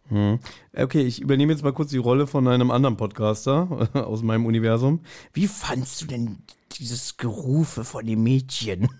[0.09, 0.39] Hm.
[0.75, 5.01] Okay, ich übernehme jetzt mal kurz die Rolle von einem anderen Podcaster aus meinem Universum.
[5.33, 6.43] Wie fandst du denn
[6.73, 8.89] dieses Gerufe von dem Mädchen?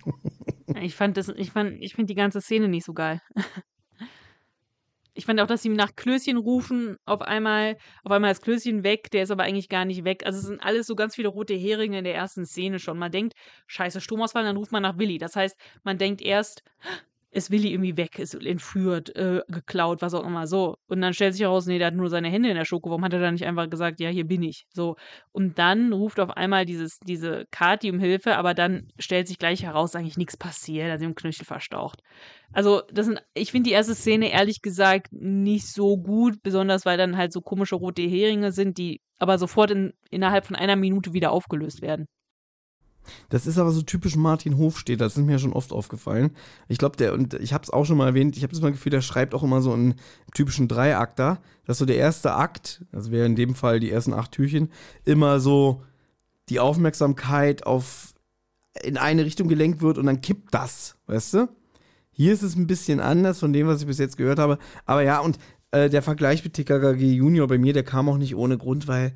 [0.82, 3.22] Ich fand das, ich fand, ich finde die ganze Szene nicht so geil.
[5.14, 9.10] Ich fand auch, dass sie nach Klößchen rufen, auf einmal, auf einmal ist Klößchen weg,
[9.12, 10.26] der ist aber eigentlich gar nicht weg.
[10.26, 12.98] Also es sind alles so ganz viele rote Heringe in der ersten Szene schon.
[12.98, 13.34] Man denkt,
[13.68, 15.18] scheiße, Stromausfall, dann ruft man nach Willi.
[15.18, 16.64] Das heißt, man denkt erst,
[17.36, 20.78] ist Willi irgendwie weg, ist entführt, äh, geklaut, was auch immer, so.
[20.88, 22.90] Und dann stellt sich heraus, nee, der hat nur seine Hände in der Schoko.
[22.90, 24.66] Warum hat er da nicht einfach gesagt, ja, hier bin ich?
[24.74, 24.96] So.
[25.34, 29.64] Und dann ruft auf einmal dieses, diese Kati um Hilfe, aber dann stellt sich gleich
[29.64, 32.00] heraus, eigentlich nichts passiert, also im Knöchel verstaucht.
[32.54, 36.98] Also, das sind, ich finde die erste Szene ehrlich gesagt nicht so gut, besonders weil
[36.98, 41.12] dann halt so komische rote Heringe sind, die aber sofort in, innerhalb von einer Minute
[41.12, 42.08] wieder aufgelöst werden.
[43.30, 46.32] Das ist aber so typisch Martin Hofstedt, das ist mir schon oft aufgefallen.
[46.68, 48.72] Ich glaube, der, und ich habe es auch schon mal erwähnt, ich habe das mal
[48.72, 49.96] Gefühl, der schreibt auch immer so einen
[50.34, 54.32] typischen Dreiakter, dass so der erste Akt, also wäre in dem Fall die ersten acht
[54.32, 54.70] Türchen,
[55.04, 55.82] immer so
[56.50, 58.14] die Aufmerksamkeit auf
[58.84, 61.50] in eine Richtung gelenkt wird und dann kippt das, weißt du?
[62.12, 64.58] Hier ist es ein bisschen anders von dem, was ich bis jetzt gehört habe.
[64.86, 65.38] Aber ja, und
[65.72, 69.14] äh, der Vergleich mit TKKG Junior bei mir, der kam auch nicht ohne Grund, weil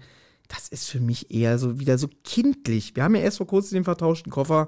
[0.49, 2.95] das ist für mich eher so wieder so kindlich.
[2.95, 4.67] Wir haben ja erst vor kurzem den vertauschten Koffer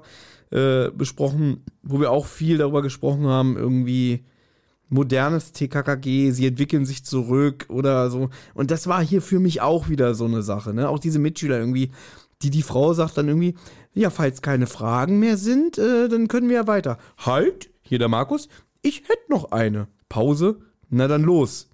[0.50, 4.24] äh, besprochen, wo wir auch viel darüber gesprochen haben, irgendwie
[4.88, 8.30] modernes TKKG, sie entwickeln sich zurück oder so.
[8.54, 10.88] Und das war hier für mich auch wieder so eine Sache, ne?
[10.88, 11.90] Auch diese Mitschüler irgendwie,
[12.42, 13.54] die die Frau sagt dann irgendwie,
[13.94, 16.98] ja, falls keine Fragen mehr sind, äh, dann können wir ja weiter.
[17.18, 18.48] Halt, hier der Markus,
[18.82, 19.88] ich hätte noch eine.
[20.08, 20.58] Pause,
[20.90, 21.70] na dann los.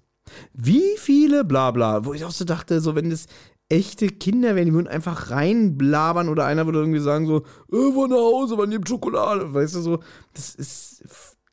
[0.53, 3.25] Wie viele Blabla, wo ich auch so dachte, so wenn das
[3.69, 7.37] echte Kinder wären, die würden einfach reinblabern oder einer würde irgendwie sagen so,
[7.71, 9.99] äh, wo nach Hause, wann gibt Schokolade, weißt du so,
[10.33, 11.03] das ist,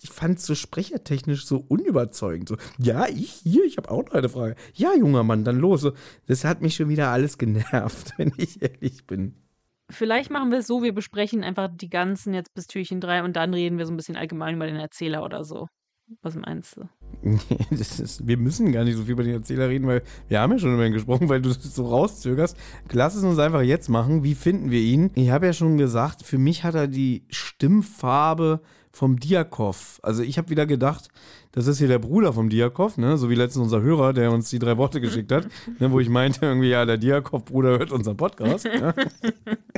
[0.03, 4.15] ich fand es so sprechertechnisch so unüberzeugend, so, ja, ich hier, ich habe auch noch
[4.15, 5.93] eine Frage, ja, junger Mann, dann los, so,
[6.27, 9.35] das hat mich schon wieder alles genervt, wenn ich ehrlich bin.
[9.89, 13.37] Vielleicht machen wir es so, wir besprechen einfach die ganzen jetzt bis Türchen 3 und
[13.37, 15.69] dann reden wir so ein bisschen allgemein über den Erzähler oder so.
[16.23, 16.89] Was meinst du?
[17.23, 17.39] Nee,
[17.71, 20.53] das ist, wir müssen gar nicht so viel über den Erzähler reden, weil wir haben
[20.53, 22.57] ja schon über ihn gesprochen, weil du das so rauszögerst.
[22.93, 24.25] Lass es uns einfach jetzt machen.
[24.25, 25.11] Wie finden wir ihn?
[25.15, 28.61] Ich habe ja schon gesagt, für mich hat er die Stimmfarbe
[28.97, 30.01] vom Diakov.
[30.03, 31.09] Also ich habe wieder gedacht,
[31.53, 33.19] das ist hier der Bruder vom Diakov, ne?
[33.19, 35.49] so wie letztens unser Hörer, der uns die drei Worte geschickt hat,
[35.79, 35.93] ne?
[35.93, 38.65] wo ich meinte irgendwie, ja, der Diakov-Bruder hört unseren Podcast.
[38.65, 38.95] Ja?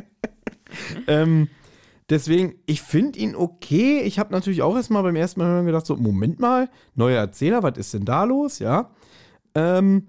[1.08, 1.48] ähm,
[2.10, 4.00] Deswegen, ich finde ihn okay.
[4.00, 7.62] Ich habe natürlich auch erstmal beim ersten Mal hören gedacht, so, Moment mal, neuer Erzähler,
[7.62, 8.58] was ist denn da los?
[8.60, 8.90] Ja.
[9.54, 10.08] Ähm,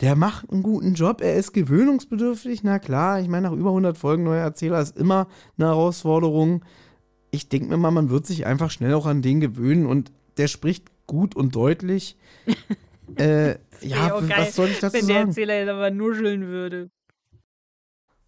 [0.00, 1.20] der macht einen guten Job.
[1.20, 3.20] Er ist gewöhnungsbedürftig, na klar.
[3.20, 6.64] Ich meine, nach über 100 Folgen neuer Erzähler ist immer eine Herausforderung.
[7.30, 10.48] Ich denke mir mal, man wird sich einfach schnell auch an den gewöhnen und der
[10.48, 12.16] spricht gut und deutlich.
[13.16, 13.50] äh,
[13.80, 15.28] ja, geil, was soll ich dazu Wenn der sagen?
[15.28, 16.90] Erzähler jetzt aber nuscheln würde.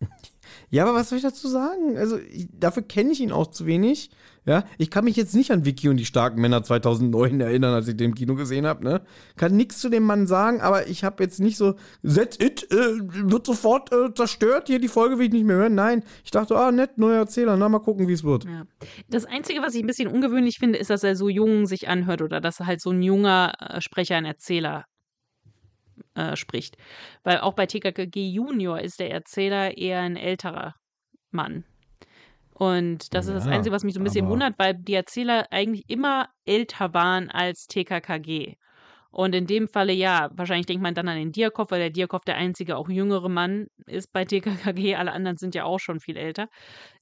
[0.74, 1.96] Ja, aber was soll ich dazu sagen?
[1.96, 4.10] Also, ich, dafür kenne ich ihn auch zu wenig.
[4.44, 7.86] Ja, ich kann mich jetzt nicht an Vicky und die starken Männer 2009 erinnern, als
[7.86, 8.82] ich den im Kino gesehen habe.
[8.82, 9.02] Ne?
[9.36, 12.98] Kann nichts zu dem Mann sagen, aber ich habe jetzt nicht so, that's it, äh,
[13.08, 15.76] wird sofort äh, zerstört, hier die Folge will ich nicht mehr hören.
[15.76, 18.44] Nein, ich dachte, ah, nett, neuer Erzähler, na mal gucken, wie es wird.
[18.44, 18.64] Ja.
[19.08, 22.20] Das Einzige, was ich ein bisschen ungewöhnlich finde, ist, dass er so jung sich anhört
[22.20, 24.86] oder dass er halt so ein junger äh, Sprecher, ein Erzähler
[26.14, 26.76] äh, spricht.
[27.22, 30.74] Weil auch bei TKKG Junior ist der Erzähler eher ein älterer
[31.30, 31.64] Mann.
[32.54, 35.46] Und das ist das Ja, Einzige, was mich so ein bisschen wundert, weil die Erzähler
[35.50, 38.56] eigentlich immer älter waren als TKKG.
[39.14, 42.24] Und in dem Falle ja, wahrscheinlich denkt man dann an den Diakov, weil der Diakov
[42.24, 44.96] der einzige auch jüngere Mann ist bei TKKG.
[44.96, 46.48] Alle anderen sind ja auch schon viel älter.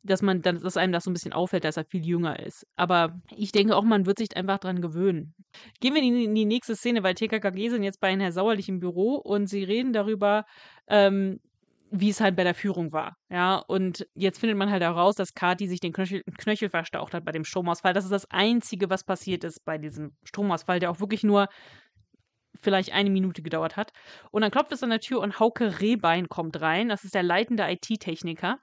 [0.02, 2.66] Dass man dann, dass einem das so ein bisschen auffällt, dass er viel jünger ist.
[2.76, 5.32] Aber ich denke auch, man wird sich einfach dran gewöhnen.
[5.80, 8.78] Gehen wir in die, nächste Szene, weil TKKG sind jetzt bei Herrn Herr Sauerlich im
[8.78, 10.44] Büro und sie reden darüber,
[10.88, 11.40] ähm,
[11.90, 13.16] wie es halt bei der Führung war.
[13.30, 17.24] Ja, und jetzt findet man halt heraus, dass Kati sich den Knöchel, Knöchel verstaucht hat
[17.24, 17.94] bei dem Stromausfall.
[17.94, 21.48] Das ist das Einzige, was passiert ist bei diesem Stromausfall, der auch wirklich nur
[22.62, 23.92] vielleicht eine Minute gedauert hat.
[24.30, 26.88] Und dann klopft es an der Tür und Hauke Rehbein kommt rein.
[26.88, 28.58] Das ist der leitende IT-Techniker.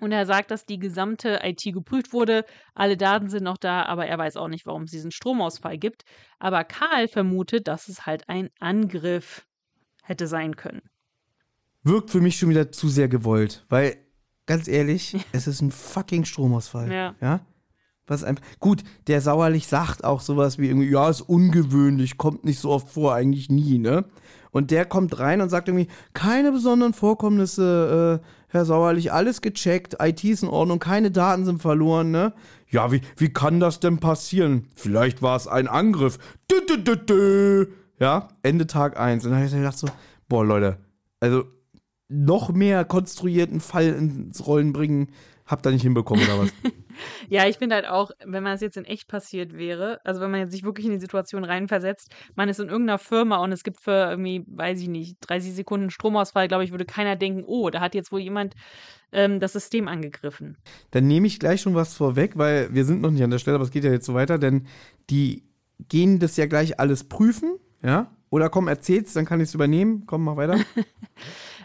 [0.00, 2.44] Und er sagt, dass die gesamte IT geprüft wurde,
[2.74, 6.04] alle Daten sind noch da, aber er weiß auch nicht, warum es diesen Stromausfall gibt.
[6.38, 9.46] Aber Karl vermutet, dass es halt ein Angriff
[10.02, 10.82] hätte sein können.
[11.82, 13.96] Wirkt für mich schon wieder zu sehr gewollt, weil,
[14.44, 16.92] ganz ehrlich, es ist ein fucking Stromausfall.
[16.92, 17.14] Ja.
[17.20, 17.46] Ja?
[18.06, 18.44] Was einfach.
[18.60, 22.88] Gut, der Sauerlich sagt auch sowas wie irgendwie, ja, ist ungewöhnlich, kommt nicht so oft
[22.88, 24.04] vor, eigentlich nie, ne?
[24.52, 29.96] Und der kommt rein und sagt irgendwie, keine besonderen Vorkommnisse, äh, Herr Sauerlich, alles gecheckt,
[30.00, 32.32] IT ist in Ordnung, keine Daten sind verloren, ne?
[32.70, 34.68] Ja, wie, wie kann das denn passieren?
[34.74, 36.18] Vielleicht war es ein Angriff.
[36.50, 37.66] Dü, dü, dü, dü.
[37.98, 39.24] Ja, Ende Tag 1.
[39.24, 39.88] Und dann habe ich gedacht so,
[40.28, 40.78] boah, Leute,
[41.20, 41.44] also
[42.08, 45.08] noch mehr konstruierten Fall ins Rollen bringen,
[45.46, 46.52] habt ihr nicht hinbekommen oder was?
[47.28, 50.30] Ja, ich finde halt auch, wenn man es jetzt in echt passiert wäre, also wenn
[50.30, 53.64] man jetzt sich wirklich in die Situation reinversetzt, man ist in irgendeiner Firma und es
[53.64, 57.68] gibt für irgendwie, weiß ich nicht, 30 Sekunden Stromausfall, glaube ich, würde keiner denken, oh,
[57.68, 58.54] da hat jetzt wohl jemand
[59.12, 60.56] ähm, das System angegriffen.
[60.92, 63.56] Dann nehme ich gleich schon was vorweg, weil wir sind noch nicht an der Stelle,
[63.56, 64.66] aber es geht ja jetzt so weiter, denn
[65.10, 65.44] die
[65.88, 68.10] gehen das ja gleich alles prüfen, ja?
[68.30, 70.04] Oder komm, erzähl's, dann kann ich es übernehmen.
[70.06, 70.58] Komm, mach weiter.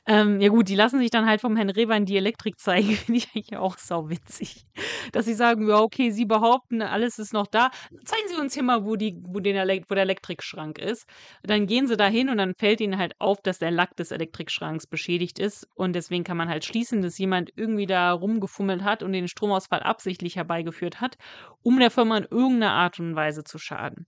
[0.08, 3.20] Ähm, ja gut, die lassen sich dann halt vom Herrn Rewein die Elektrik zeigen, finde
[3.20, 4.66] ich eigentlich auch sau witzig.
[5.12, 7.70] Dass sie sagen, ja, okay, sie behaupten, alles ist noch da.
[8.04, 11.06] Zeigen Sie uns hier mal, wo, die, wo, den Elek wo der Elektrikschrank ist.
[11.44, 14.12] Dann gehen sie da hin und dann fällt ihnen halt auf, dass der Lack des
[14.12, 15.68] Elektrikschranks beschädigt ist.
[15.76, 19.82] Und deswegen kann man halt schließen, dass jemand irgendwie da rumgefummelt hat und den Stromausfall
[19.84, 21.18] absichtlich herbeigeführt hat,
[21.62, 24.08] um der Firma in irgendeiner Art und Weise zu schaden.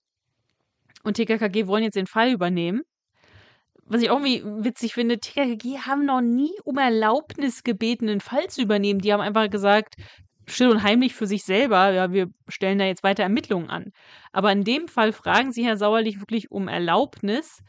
[1.03, 2.81] Und TKKG wollen jetzt den Fall übernehmen
[3.85, 8.47] was ich auch irgendwie witzig finde, TKKG haben noch nie um Erlaubnis gebeten, einen Fall
[8.47, 8.99] zu übernehmen.
[8.99, 9.95] Die haben einfach gesagt,
[10.47, 13.91] still und heimlich für sich selber, ja, wir stellen da jetzt weiter Ermittlungen an.
[14.31, 17.63] Aber in dem Fall fragen sie Herr Sauerlich wirklich um Erlaubnis.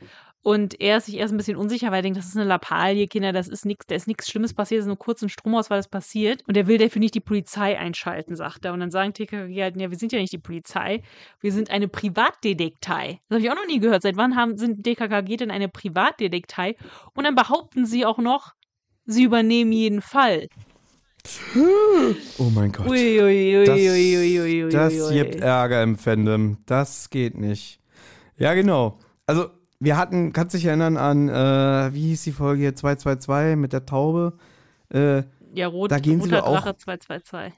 [0.45, 3.07] Und er ist sich erst ein bisschen unsicher, weil er denkt, das ist eine Lappalie,
[3.09, 5.79] Kinder, das ist nichts, da ist nichts Schlimmes passiert, das ist nur kurz ein Stromausfall,
[5.79, 6.43] das passiert.
[6.47, 8.75] Und er will dafür nicht die Polizei einschalten, sagt er.
[8.75, 11.03] Und dann sagen TKKG halt, ja, wir sind ja nicht die Polizei,
[11.41, 13.21] wir sind eine Privatdetektei.
[13.31, 14.03] Das habe ich auch noch nie gehört.
[14.03, 16.77] Seit wann haben, sind DKKG denn eine Privatdetektei?
[17.15, 18.53] Und dann behaupten sie auch noch,
[19.07, 20.49] sie übernehmen jeden Fall.
[22.39, 22.87] Oh mein Gott.
[22.87, 26.59] Ui, ui, ui, Das- ui, gibt Ärger im Fandom.
[26.67, 27.81] Das geht nicht.
[28.37, 28.99] Ja, genau.
[29.27, 29.49] Also,
[29.81, 33.87] wir hatten, kannst dich erinnern an, äh, wie hieß die Folge hier, 222 mit der
[33.87, 34.35] Taube?
[34.93, 35.23] Äh,
[35.55, 37.53] Ja, rot, Da gehen sie doch auch- Drache 222.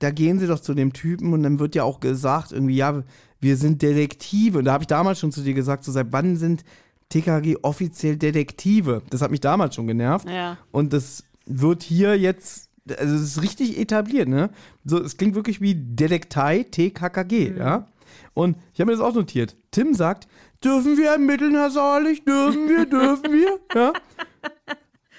[0.00, 3.02] da gehen sie doch zu dem Typen und dann wird ja auch gesagt, irgendwie, ja,
[3.40, 4.58] wir sind Detektive.
[4.58, 6.64] Und da habe ich damals schon zu dir gesagt, so seit wann sind
[7.10, 9.02] TKG offiziell Detektive?
[9.10, 10.28] Das hat mich damals schon genervt.
[10.28, 10.58] Ja.
[10.72, 12.68] Und das wird hier jetzt,
[12.98, 14.50] also es ist richtig etabliert, ne?
[14.84, 17.86] So, es klingt wirklich wie Detektei TKKG, ja?
[18.34, 19.56] Und ich habe mir das auch notiert.
[19.70, 20.28] Tim sagt,
[20.64, 22.24] dürfen wir ermitteln, Herr Sauerlich?
[22.24, 23.58] Dürfen wir, dürfen wir?
[23.74, 23.92] Ja?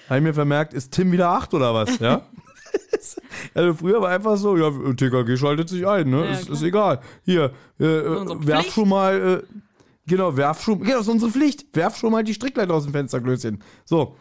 [0.08, 2.22] Habe ich mir vermerkt, ist Tim wieder acht oder was, ja?
[3.54, 6.24] Also früher war einfach so, ja, TKG schaltet sich ein, ne?
[6.24, 7.00] Ja, ist, ist egal.
[7.24, 9.56] Hier, äh, äh, werf schon mal, äh,
[10.06, 11.64] genau, werf schon, genau, das ist unsere Pflicht.
[11.74, 13.62] Werf schon mal die Strickleiter aus dem Fenster, Klößchen.
[13.84, 14.16] So.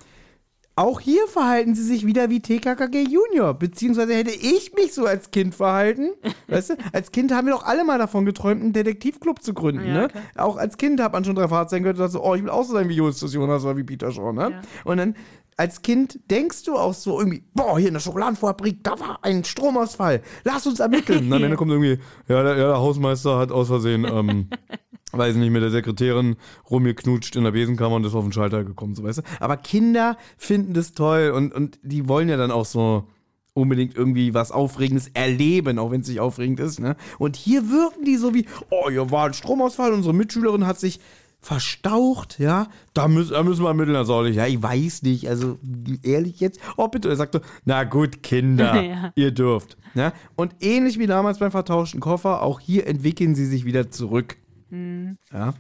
[0.80, 5.30] Auch hier verhalten sie sich wieder wie TKKG Junior, beziehungsweise hätte ich mich so als
[5.30, 6.12] Kind verhalten.
[6.48, 9.86] Weißt du, als Kind haben wir doch alle mal davon geträumt, einen Detektivclub zu gründen,
[9.86, 10.08] Ja, ne?
[10.38, 12.50] Auch als Kind hat man schon drei Fahrzeuge gehört und dachte so, oh, ich will
[12.50, 14.52] auch so sein wie Justus Jonas oder wie Peter Shaw, ne?
[14.52, 14.62] Ja.
[14.86, 15.16] Und dann
[15.58, 19.44] als Kind denkst du auch so irgendwie, boah, hier in der Schokoladenfabrik, da war ein
[19.44, 20.22] Stromausfall.
[20.46, 21.26] Lass uns ermitteln.
[21.26, 22.00] Und am Ende kommt irgendwie,
[22.30, 24.48] ja, der, ja, der Hausmeister hat aus Versehen ähm,
[25.12, 26.36] weiß nicht, mit der Sekretärin
[26.70, 29.22] rumgeknutscht in der Besenkammer und ist auf den Schalter gekommen, so weißt du.
[29.40, 33.06] Aber Kinder finden das toll und, und die wollen ja dann auch so
[33.54, 36.96] unbedingt irgendwie was Aufregendes erleben, auch wenn es nicht aufregend ist, ne?
[37.18, 41.00] Und hier wirken die so wie, oh, hier war ein Stromausfall, unsere Mitschülerin hat sich
[41.42, 45.28] verstaucht, ja, da müssen, da müssen wir ermitteln, da soll ich, ja, ich weiß nicht,
[45.30, 45.58] also
[46.04, 49.12] ehrlich jetzt, oh bitte, er sagte, na gut, Kinder, Ja.
[49.16, 53.66] ihr dürft, ja, und ähnlich wie damals beim vertauschten Koffer, auch hier entwickeln sie sich
[53.66, 54.38] wieder zurück,
[54.72, 55.54] ja,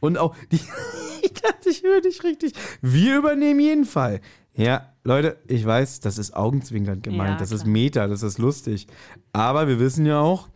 [0.00, 0.56] und auch, die,
[1.22, 4.20] ich dachte, ich höre dich richtig, wir übernehmen jeden Fall,
[4.54, 7.72] ja, Leute, ich weiß, das ist augenzwinkernd gemeint, Ja, das ist klar.
[7.72, 8.86] Meta, das ist lustig,
[9.32, 10.48] aber wir wissen ja auch,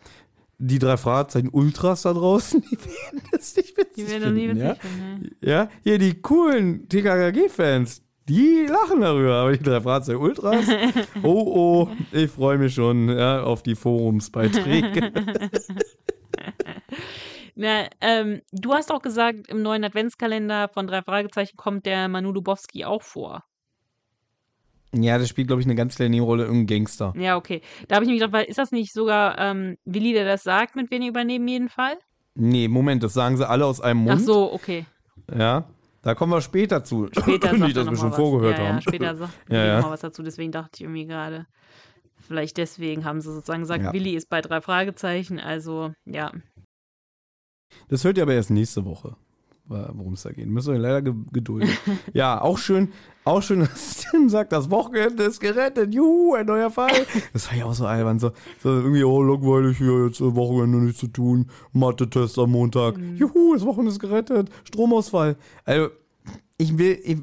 [0.59, 4.49] die drei Fragezeichen Ultras da draußen, die werden das nicht witzig Die werden das nie
[4.49, 4.75] finden, witzig ja?
[4.75, 5.31] finden, ne?
[5.41, 10.67] Ja, hier die coolen TKKG-Fans, die lachen darüber, aber die drei Fragezeichen Ultras,
[11.23, 15.13] oh oh, ich freue mich schon ja, auf die Forumsbeiträge.
[17.59, 22.31] Na, ähm, du hast auch gesagt, im neuen Adventskalender von drei Fragezeichen kommt der Manu
[22.31, 23.45] Lubowski auch vor.
[24.93, 27.13] ja, das spielt, glaube ich, eine ganz kleine Nebenrolle, irgendein Gangster.
[27.17, 27.63] Ja, okay.
[27.89, 30.77] Da habe ich mich gedacht, weil ist das nicht sogar ähm, Willi, der das sagt,
[30.77, 31.97] mit wem wir übernehmen jeden Fall?
[32.35, 34.21] Nee, Moment, das sagen sie alle aus einem Mund.
[34.21, 34.85] Ach so, okay.
[35.35, 35.65] Ja,
[36.03, 37.09] da kommen wir später zu.
[37.13, 38.61] Später Nicht, dass wir schon mal vorgehört was.
[38.61, 38.77] ja, haben.
[38.77, 39.77] Ja, später sagt Ja, ja.
[39.79, 40.23] noch mal was dazu.
[40.23, 41.47] Deswegen dachte ich irgendwie gerade,
[42.19, 43.93] vielleicht deswegen haben sie sozusagen gesagt, Ja.
[43.95, 45.41] Willi ist bei drei Fragezeichen.
[45.41, 46.33] Also, ja.
[47.89, 49.17] Das hört ihr aber erst nächste Woche,
[49.67, 50.47] worum es da geht.
[50.47, 51.71] Müssen wir leider ge gedulden.
[52.13, 52.93] ja, auch schön,
[53.25, 55.95] auch schön, dass Tim sagt, das Wochenende ist gerettet.
[55.95, 57.07] Juhu, ein neuer Fall.
[57.33, 58.19] Das war ja auch so albern.
[58.19, 61.51] So, so irgendwie, oh, langweilig hier, jetzt Wochenende nichts zu tun.
[61.73, 62.97] Mathe-Test am Montag.
[62.97, 63.17] Mhm.
[63.17, 64.51] Juhu, das Wochenende ist gerettet.
[64.65, 65.37] Stromausfall.
[65.65, 65.91] Also,
[66.59, 67.19] ich will, ich,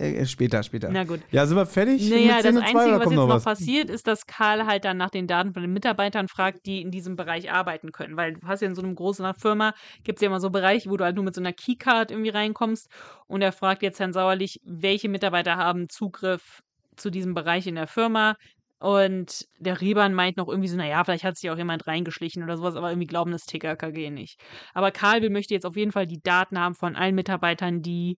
[0.00, 0.88] äh, später, später.
[0.90, 1.20] Na gut.
[1.30, 2.08] Ja, sind wir fertig?
[2.08, 3.44] Naja, das zwei, Einzige, oder was jetzt noch was?
[3.44, 6.90] passiert, ist, dass Karl halt dann nach den Daten von den Mitarbeitern fragt, die in
[6.90, 8.16] diesem Bereich arbeiten können.
[8.16, 9.74] Weil du hast ja in so einer großen Firma,
[10.04, 12.30] gibt es ja immer so Bereiche, wo du halt nur mit so einer Keycard irgendwie
[12.30, 12.88] reinkommst.
[13.26, 16.62] Und er fragt jetzt Herrn Sauerlich, welche Mitarbeiter haben Zugriff
[16.96, 18.36] zu diesem Bereich in der Firma.
[18.80, 22.56] Und der Reban meint noch irgendwie so, naja, vielleicht hat sich auch jemand reingeschlichen oder
[22.56, 24.40] sowas, aber irgendwie glauben das TKKG nicht.
[24.72, 28.16] Aber Karl will- möchte jetzt auf jeden Fall die Daten haben von allen Mitarbeitern, die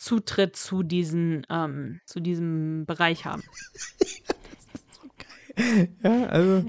[0.00, 3.42] Zutritt zu, diesen, ähm, zu diesem Bereich haben.
[6.02, 6.64] Ja, also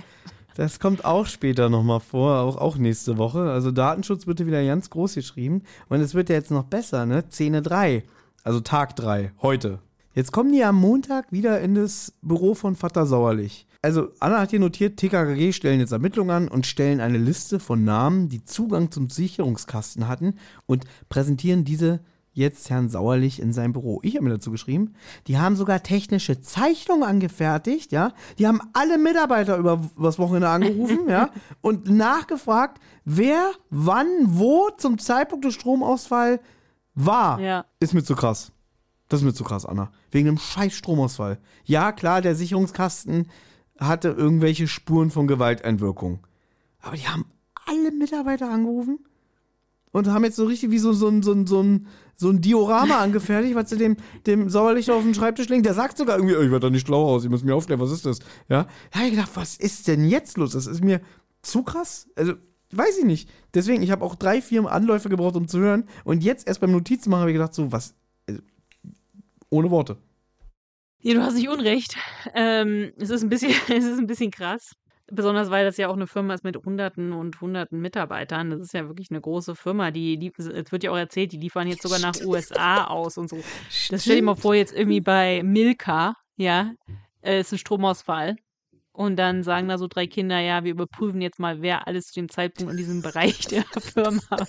[0.55, 3.49] das kommt auch später nochmal vor, auch, auch nächste Woche.
[3.49, 5.63] Also Datenschutz wird hier wieder ganz groß geschrieben.
[5.87, 7.23] Und es wird ja jetzt noch besser, ne?
[7.29, 8.03] Szene 3,
[8.43, 9.79] also Tag 3, heute.
[10.13, 13.65] Jetzt kommen die am Montag wieder in das Büro von Vater Sauerlich.
[13.81, 17.85] Also Anna hat hier notiert, TKKG stellen jetzt Ermittlungen an und stellen eine Liste von
[17.85, 22.01] Namen, die Zugang zum Sicherungskasten hatten und präsentieren diese
[22.33, 23.99] jetzt Herrn Sauerlich in seinem Büro.
[24.03, 24.93] Ich habe mir dazu geschrieben,
[25.27, 28.13] die haben sogar technische Zeichnungen angefertigt, ja.
[28.39, 31.29] Die haben alle Mitarbeiter über das Wochenende angerufen, ja,
[31.61, 36.39] und nachgefragt, wer, wann, wo zum Zeitpunkt des Stromausfalls
[36.95, 37.39] war.
[37.39, 37.65] Ja.
[37.79, 38.51] Ist mir zu krass.
[39.09, 39.91] Das ist mir zu krass, Anna.
[40.09, 41.37] Wegen einem scheiß Stromausfall.
[41.65, 43.27] Ja, klar, der Sicherungskasten
[43.77, 46.25] hatte irgendwelche Spuren von Gewalteinwirkung.
[46.79, 47.25] Aber die haben
[47.65, 48.99] alle Mitarbeiter angerufen
[49.91, 51.87] und haben jetzt so richtig wie so, so, so, ein- so, ein,
[52.21, 55.63] so ein Diorama angefertigt, was sie dem, dem Sauerlicht auf den Schreibtisch legen.
[55.63, 57.81] Der sagt sogar irgendwie, "Oh, ich werde da nicht schlau aus, ich muss mir aufklären,
[57.81, 58.19] was ist das?
[58.47, 60.51] Ja, da habe ich gedacht, was ist denn jetzt los?
[60.53, 61.01] Das ist mir
[61.41, 62.07] zu krass.
[62.15, 62.33] Also,
[62.71, 63.29] weiß ich nicht.
[63.53, 65.85] Deswegen, ich habe auch drei, vier Anläufe gebraucht, um zu hören.
[66.03, 67.95] Und jetzt erst beim Notizen machen habe ich gedacht, so, was,
[68.29, 68.41] also,
[69.49, 69.97] ohne Worte.
[71.01, 71.97] Ja, du hast nicht unrecht.
[72.35, 74.75] Ähm, es, ist ein bisschen, es ist ein bisschen krass.
[75.13, 78.49] Besonders weil das ja auch eine Firma ist mit Hunderten und Hunderten Mitarbeitern.
[78.49, 79.91] Das ist ja wirklich eine große Firma.
[79.91, 83.29] Die, die es wird ja auch erzählt, die liefern jetzt sogar nach USA aus und
[83.29, 83.37] so.
[83.89, 86.71] Das stell dir mal vor, jetzt irgendwie bei Milka, ja,
[87.21, 88.37] äh, ist ein Stromausfall.
[88.93, 92.13] Und dann sagen da so drei Kinder, ja, wir überprüfen jetzt mal, wer alles zu
[92.15, 94.47] dem Zeitpunkt in diesem Bereich der Firma war.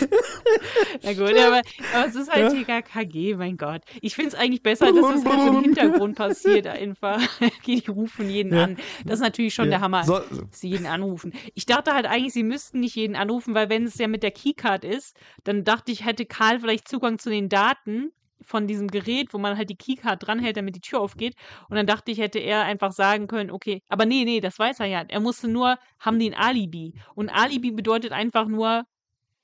[1.02, 1.62] Na gut, aber,
[1.94, 3.82] aber es ist halt TKKG, mein Gott.
[4.00, 7.20] Ich finde es eigentlich besser, dass das halt im Hintergrund passiert einfach.
[7.66, 8.64] Die rufen jeden Ja.
[8.64, 8.76] an.
[9.04, 9.72] Das ist natürlich schon Ja.
[9.72, 10.20] der Hammer, So-
[10.50, 11.32] sie jeden anrufen.
[11.54, 14.30] Ich dachte halt eigentlich, sie müssten nicht jeden anrufen, weil wenn es ja mit der
[14.30, 18.12] Keycard ist, dann dachte ich, hätte Karl vielleicht Zugang zu den Daten
[18.44, 21.34] von diesem Gerät, wo man halt die Keycard dranhält, damit die Tür aufgeht.
[21.68, 24.80] Und dann dachte ich, hätte er einfach sagen können, okay, aber nee, nee, das weiß
[24.80, 25.04] er ja.
[25.06, 26.92] Er musste nur, haben die ein Alibi.
[27.14, 28.82] Und Alibi bedeutet einfach nur,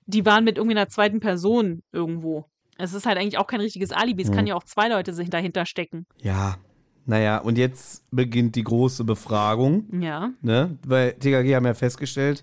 [0.09, 2.47] die waren mit irgendwie einer zweiten Person irgendwo.
[2.79, 4.23] Es ist halt eigentlich auch kein richtiges Alibi.
[4.23, 4.35] Es Mhm.
[4.35, 6.07] kann ja auch zwei Leute sich dahinter stecken.
[6.21, 6.57] Ja,
[7.07, 9.85] naja, und jetzt beginnt die große Befragung.
[10.01, 10.31] Ja.
[10.43, 10.79] Ne?
[10.87, 12.43] Weil TKG haben ja festgestellt,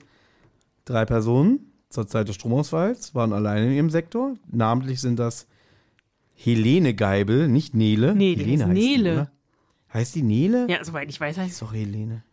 [0.86, 4.36] drei Personen zur Zeit des Stromausfalls waren alleine in ihrem Sektor.
[4.52, 5.48] Namentlich sind das
[6.34, 8.14] Helene Geibel, nicht Nele.
[8.16, 9.30] Nee, Helene heißt Nele.
[9.32, 9.94] Die?
[9.98, 10.68] Heißt die Nele?
[10.70, 12.24] Ja, soweit ich weiß, heißt Ist doch Helene.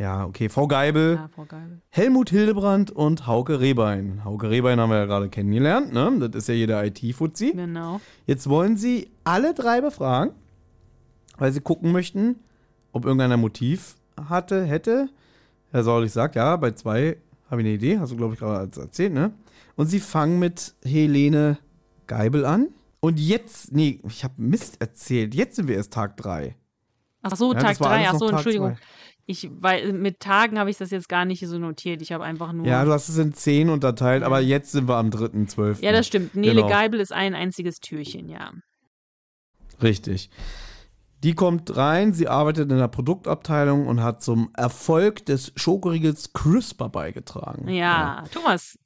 [0.00, 0.48] Ja, okay.
[0.48, 1.82] Frau Geibel, Ja, Frau Geibel.
[1.90, 4.24] Helmut Hildebrand und Hauke Rehbein.
[4.24, 6.10] Hauke Rehbein haben wir ja gerade kennengelernt, ne?
[6.30, 7.52] Das ist ja jeder IT-Fuzzi.
[7.52, 8.00] Genau.
[8.24, 10.32] Jetzt wollen sie alle drei befragen,
[11.36, 12.36] weil sie gucken möchten,
[12.92, 13.96] ob irgendeiner Motiv
[14.28, 15.10] hatte, hätte.
[15.70, 17.18] Herr Sauerlich sagt, ja, bei zwei
[17.50, 19.32] habe ich eine Idee, hast du, glaube ich, gerade erzählt, ne?
[19.76, 21.58] Und sie fangen mit Helene
[22.06, 22.68] Geibel an.
[23.00, 25.34] Und jetzt, nee, ich habe Mist erzählt.
[25.34, 26.56] Jetzt sind wir erst Tag drei.
[27.22, 27.94] Ach so, Ja, Tag das war 3.
[27.96, 28.74] alles Ach so, Tag Entschuldigung.
[28.76, 28.80] zwei.
[29.26, 32.02] Ich, weil mit Tagen habe ich das jetzt gar nicht so notiert.
[32.02, 32.66] Ich habe einfach nur.
[32.66, 35.84] Ja, du hast es in zehn unterteilt, aber jetzt sind wir am 3.12.
[35.84, 36.34] Ja, das stimmt.
[36.34, 36.68] Nele Genau.
[36.68, 38.52] Geibel ist ein einziges Türchen, ja.
[39.82, 40.30] Richtig.
[41.22, 46.88] Die kommt rein, sie arbeitet in der Produktabteilung und hat zum Erfolg des Schokoriegels CRISPR
[46.88, 47.68] beigetragen.
[47.68, 48.78] Ja, Thomas,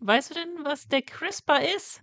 [0.00, 2.00] weißt du denn, was der CRISPR ist?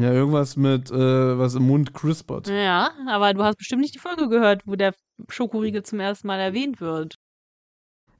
[0.00, 2.48] Ja, irgendwas mit, äh, was im Mund crispert.
[2.48, 4.94] Ja, aber du hast bestimmt nicht die Folge gehört, wo der
[5.28, 7.16] Schokoriegel zum ersten Mal erwähnt wird.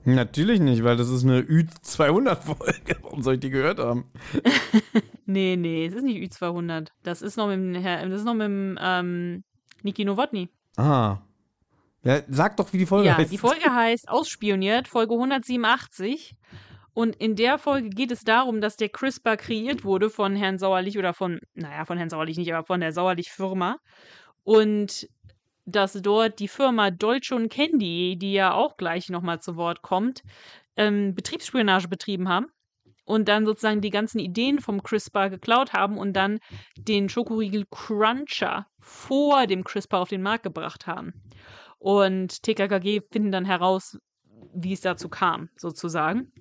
[0.05, 2.97] Natürlich nicht, weil das ist eine Ü200-Folge.
[3.03, 4.11] Warum soll ich die gehört haben?
[5.27, 6.89] Nee, nee, es ist nicht Ü200.
[7.05, 9.45] Das ist noch mit dem, das ist noch mit dem ähm,
[9.85, 10.49] Niki Nowotny.
[10.77, 11.19] Ah.
[12.03, 13.31] Ja, sag doch, wie die Folge Ja, heißt.
[13.31, 16.35] die Folge heißt Ausspioniert, Folge 187.
[16.93, 20.99] Und in der Folge geht es darum, dass der CRISPR kreiert wurde von Herrn Sauerlich
[20.99, 23.79] oder von, naja, von Herrn Sauerlich nicht, aber von der Sauerlich-Firma.
[24.43, 25.09] Und
[25.67, 30.23] dass dort die Firma Dolce und Candy, die ja auch gleich nochmal zu Wort kommt,
[30.77, 32.47] ähm, Betriebsspionage betrieben haben
[33.05, 36.39] und dann sozusagen die ganzen Ideen vom CRISPR geklaut haben und dann
[36.77, 41.13] den Schokoriegel Cruncher vor dem CRISPR auf den Markt gebracht haben.
[41.79, 43.99] Und TKKG finden dann heraus,
[44.55, 46.33] wie es dazu kam, sozusagen.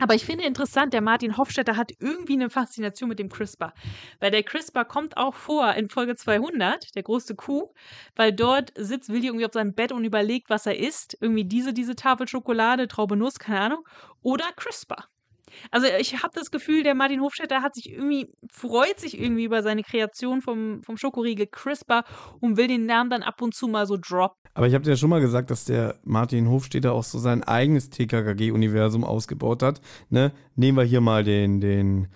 [0.00, 3.74] Aber ich finde interessant, der Martin Hofstetter hat irgendwie eine Faszination mit dem CRISPR.
[4.18, 7.72] Weil der CRISPR kommt auch vor in Folge 200, der große Kuh,
[8.16, 11.18] weil dort sitzt Willi irgendwie auf seinem Bett und überlegt, was er isst.
[11.20, 13.84] Irgendwie diese, diese Tafel Schokolade, Traube Nuss, keine Ahnung.
[14.22, 15.06] Oder CRISPR.
[15.70, 19.62] Also ich habe das Gefühl, der Martin Hofstetter hat sich irgendwie, freut sich irgendwie über
[19.62, 22.04] seine Kreation vom, vom Schokoriegel CRISPR
[22.40, 24.36] und will den Namen dann ab und zu mal so droppen.
[24.54, 27.42] Aber ich habe dir ja schon mal gesagt, dass der Martin Hofstetter auch so sein
[27.44, 29.80] eigenes TKKG-Universum ausgebaut hat.
[30.08, 30.32] Ne?
[30.56, 32.08] Nehmen wir hier mal den, den,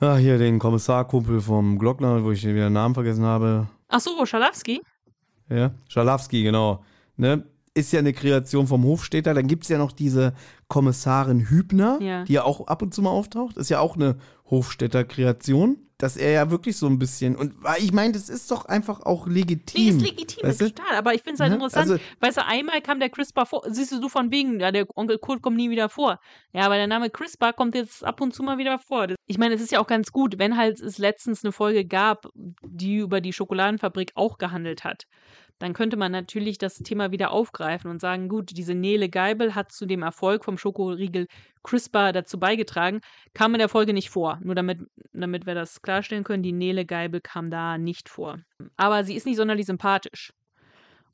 [0.00, 3.68] ah, hier den Kommissarkumpel vom Glockner, wo ich wieder den Namen vergessen habe.
[3.88, 4.82] Ach so, Schalowski?
[5.48, 6.84] Ja, Schalowski, genau.
[7.16, 7.44] Ne?
[7.76, 9.34] Ist ja eine Kreation vom Hofstädter.
[9.34, 10.32] Dann gibt es ja noch diese
[10.68, 12.24] Kommissarin Hübner, Ja.
[12.24, 13.56] die ja auch ab und zu mal auftaucht.
[13.56, 14.16] Ist ja auch eine
[14.50, 15.78] Hofstädter Kreation.
[15.96, 17.36] Dass er ja wirklich so ein bisschen.
[17.36, 19.96] Und ich meine, das ist doch einfach auch Nee, legitim.
[19.96, 20.70] ist legitim, weißt du?
[20.70, 20.96] total.
[20.96, 21.54] Aber ich finde es halt Ne?
[21.56, 21.88] interessant.
[21.92, 23.62] Also- weißt du, einmal kam der CRISPR vor.
[23.68, 26.18] Siehst du, du von wegen, ja, der Onkel Kurt kommt nie wieder vor.
[26.52, 29.06] Ja, aber der Name CRISPR kommt jetzt ab und zu mal wieder vor.
[29.06, 31.84] Das- Ich meine, es ist ja auch ganz gut, wenn halt es letztens eine Folge
[31.84, 32.26] gab,
[32.64, 35.04] die über die Schokoladenfabrik auch gehandelt hat.
[35.58, 39.72] Dann könnte man natürlich das Thema wieder aufgreifen und sagen, gut, diese Nele Geibel hat
[39.72, 41.26] zu dem Erfolg vom Schokoriegel
[41.62, 43.00] CRISPR dazu beigetragen,
[43.34, 44.38] kam in der Folge nicht vor.
[44.42, 44.80] Nur damit,
[45.12, 48.40] damit wir das klarstellen können, die Nele Geibel kam da nicht vor.
[48.76, 50.32] Aber sie ist nicht sonderlich sympathisch.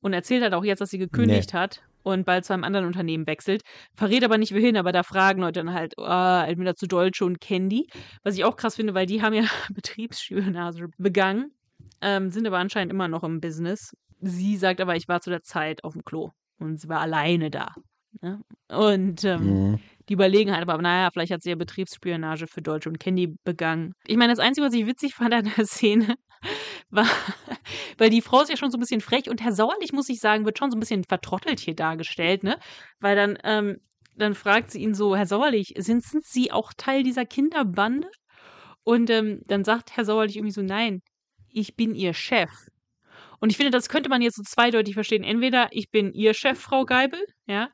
[0.01, 3.27] Und erzählt halt auch jetzt, dass sie gekündigt hat und bald zu einem anderen Unternehmen
[3.27, 3.63] wechselt.
[3.95, 7.41] Verrät aber nicht wohin, aber da fragen Leute dann halt, ah, entweder zu Dolce und
[7.41, 7.87] Candy.
[8.23, 11.53] Was ich auch krass finde, weil die haben ja Betriebsspionage begangen,
[12.01, 13.93] ähm, sind aber anscheinend immer noch im Business.
[14.21, 17.51] Sie sagt aber, ich war zu der Zeit auf dem Klo und sie war alleine
[17.51, 17.75] da.
[18.21, 18.41] Ne?
[18.69, 19.79] Und ähm, Mhm.
[20.09, 23.93] die überlegen halt, aber naja, vielleicht hat sie ja Betriebsspionage für Deutsche und Candy begangen.
[24.07, 26.17] Ich meine, das Einzige, was ich witzig fand an der Szene,
[26.91, 27.07] war,
[27.99, 30.21] weil die Frau ist ja schon so ein bisschen frech und Herr Sauerlich, muss ich
[30.21, 32.59] sagen, wird schon so ein bisschen vertrottelt hier dargestellt, ne?
[32.99, 33.77] Weil dann, ähm,
[34.17, 38.09] dann fragt sie ihn so, Herr Sauerlich, sind, sind Sie auch Teil dieser Kinderbande?
[38.83, 41.01] Und ähm, dann sagt Herr Sauerlich irgendwie so, nein,
[41.49, 42.51] ich bin Ihr Chef.
[43.41, 45.25] Und ich finde, das könnte man jetzt so zweideutig verstehen.
[45.25, 47.71] Entweder ich bin Ihr Chef, Frau Geibel, ja,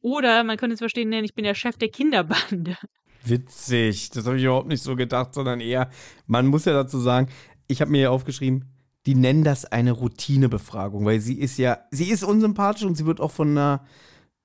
[0.00, 2.76] oder man könnte es verstehen, nennen, ich bin der Chef der Kinderbande.
[3.24, 4.10] Witzig.
[4.10, 5.88] Das habe ich überhaupt nicht so gedacht, sondern eher,
[6.26, 7.28] man muss ja dazu sagen,
[7.68, 8.66] ich habe mir ja aufgeschrieben,
[9.06, 13.20] die nennen das eine Routinebefragung, weil sie ist ja, sie ist unsympathisch und sie wird
[13.20, 13.84] auch von einer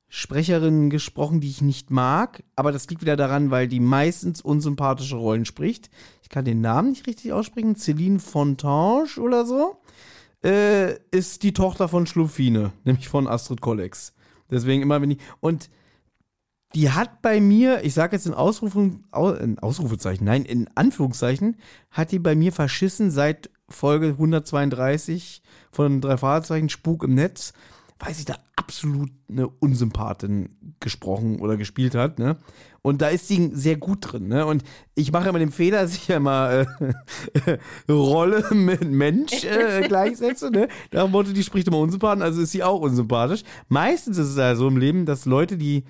[0.07, 5.15] Sprecherin gesprochen, die ich nicht mag, aber das liegt wieder daran, weil die meistens unsympathische
[5.15, 5.89] Rollen spricht.
[6.23, 9.81] Ich kann den Namen nicht richtig aussprechen, Celine Fontange oder so,
[10.43, 14.13] äh, ist die Tochter von Schluffine, nämlich von Astrid Kollex.
[14.49, 15.69] Deswegen immer, wenn ich, und
[16.75, 21.57] die hat bei mir, ich sage jetzt in, Ausrufen, Au- in Ausrufezeichen, nein, in Anführungszeichen,
[21.89, 27.53] hat die bei mir verschissen seit Folge 132 von drei Fahrzeichen Spuk im Netz,
[27.99, 32.37] weiß ich, da absolut eine Unsympathin gesprochen oder gespielt hat, ne?
[32.81, 34.45] Und da ist sie sehr gut drin, ne?
[34.45, 34.63] Und
[34.95, 36.67] ich mache immer den Fehler, dass ich ja mal
[37.45, 40.67] äh, Rolle mit Mensch äh, gleichsetze, ne?
[40.93, 43.43] Dem Motto, die spricht immer unsympathisch, also ist sie auch unsympathisch.
[43.67, 45.83] Meistens ist es ja so im Leben, dass Leute, die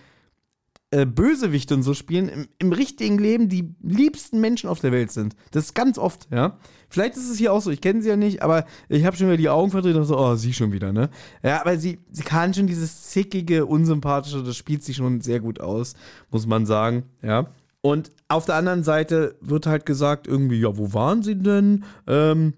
[0.91, 5.11] äh, Bösewichte und so spielen, im, im, richtigen Leben die liebsten Menschen auf der Welt
[5.11, 5.35] sind.
[5.51, 6.57] Das ist ganz oft, ja.
[6.89, 9.27] Vielleicht ist es hier auch so, ich kenne sie ja nicht, aber ich habe schon
[9.27, 11.09] wieder die Augen verdreht und so, oh, sie schon wieder, ne?
[11.43, 15.59] Ja, aber sie, sie kann schon dieses zickige, unsympathische, das spielt sie schon sehr gut
[15.59, 15.93] aus,
[16.31, 17.51] muss man sagen, ja.
[17.81, 21.85] Und auf der anderen Seite wird halt gesagt, irgendwie, ja, wo waren sie denn?
[22.07, 22.53] Ähm,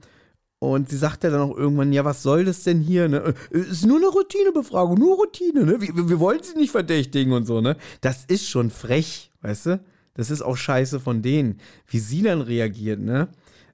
[0.64, 3.10] und sie sagt ja dann auch irgendwann, ja, was soll das denn hier?
[3.10, 3.34] Ne?
[3.50, 5.82] Ist nur eine Routinebefragung, nur Routine, ne?
[5.82, 7.78] Wir, wir wollen sie nicht verdächtigen und so, ne?
[8.02, 9.84] Das ist schon frech, weißt du?
[10.14, 11.60] Das ist auch scheiße von denen.
[11.88, 13.30] Wie sie dann reagiert, ne?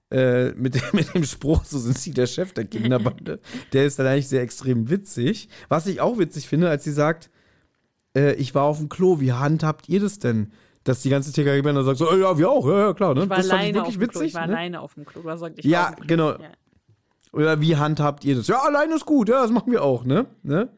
[0.10, 3.42] Äh, mit, dem, mit dem Spruch, so sind sie der Chef der Kinderbande.
[3.74, 5.50] der ist dann eigentlich sehr extrem witzig.
[5.68, 7.30] Was ich auch witzig finde, als sie sagt,
[8.16, 10.54] äh, ich war auf dem Klo, wie handhabt ihr das denn?
[10.86, 13.24] dass die ganze TKG-Bande sagt so, ja, wir auch, ja, ja klar, ne?
[13.24, 14.22] Ich war das fand ich wirklich witzig.
[14.22, 14.28] witzig.
[14.30, 14.54] Ich war ne?
[14.54, 15.22] alleine auf dem Klo.
[15.22, 16.08] Du sagt, ich Ja, war auf dem Klo.
[16.08, 16.32] genau.
[16.32, 16.50] Ja.
[17.34, 18.48] Oder wie handhabt ihr das?
[18.48, 20.26] Ja, allein ist gut, ja, das machen wir auch, ne?
[20.44, 20.70] ne?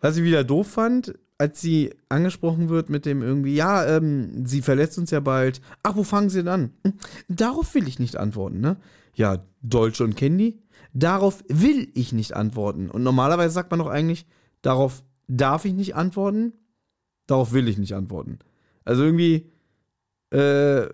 [0.00, 4.62] Was ich wieder doof fand, als sie angesprochen wird mit dem irgendwie, ja, ähm, sie
[4.62, 5.60] verlässt uns ja bald.
[5.82, 6.72] Ach, wo fangen sie denn an?
[6.84, 6.94] Hm,
[7.28, 8.76] Darauf will ich nicht antworten, ne?
[9.14, 10.60] Ja, Dolce und Candy?
[10.92, 12.90] Darauf will ich nicht antworten.
[12.90, 14.26] Und normalerweise sagt man doch eigentlich,
[14.62, 16.52] darauf darf ich nicht antworten,
[17.26, 18.38] darauf will ich nicht antworten.
[18.84, 19.50] Also irgendwie,
[20.30, 20.88] äh,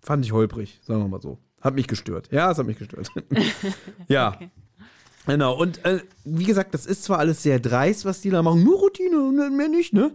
[0.00, 1.38] fand ich holprig, sagen wir mal so.
[1.60, 2.28] Hat mich gestört.
[2.30, 3.08] Ja, es hat mich gestört.
[4.08, 4.34] ja.
[4.34, 4.50] Okay.
[5.26, 8.64] Genau, und äh, wie gesagt, das ist zwar alles sehr dreist, was die da machen,
[8.64, 10.12] nur Routine, ne, mehr nicht, ne?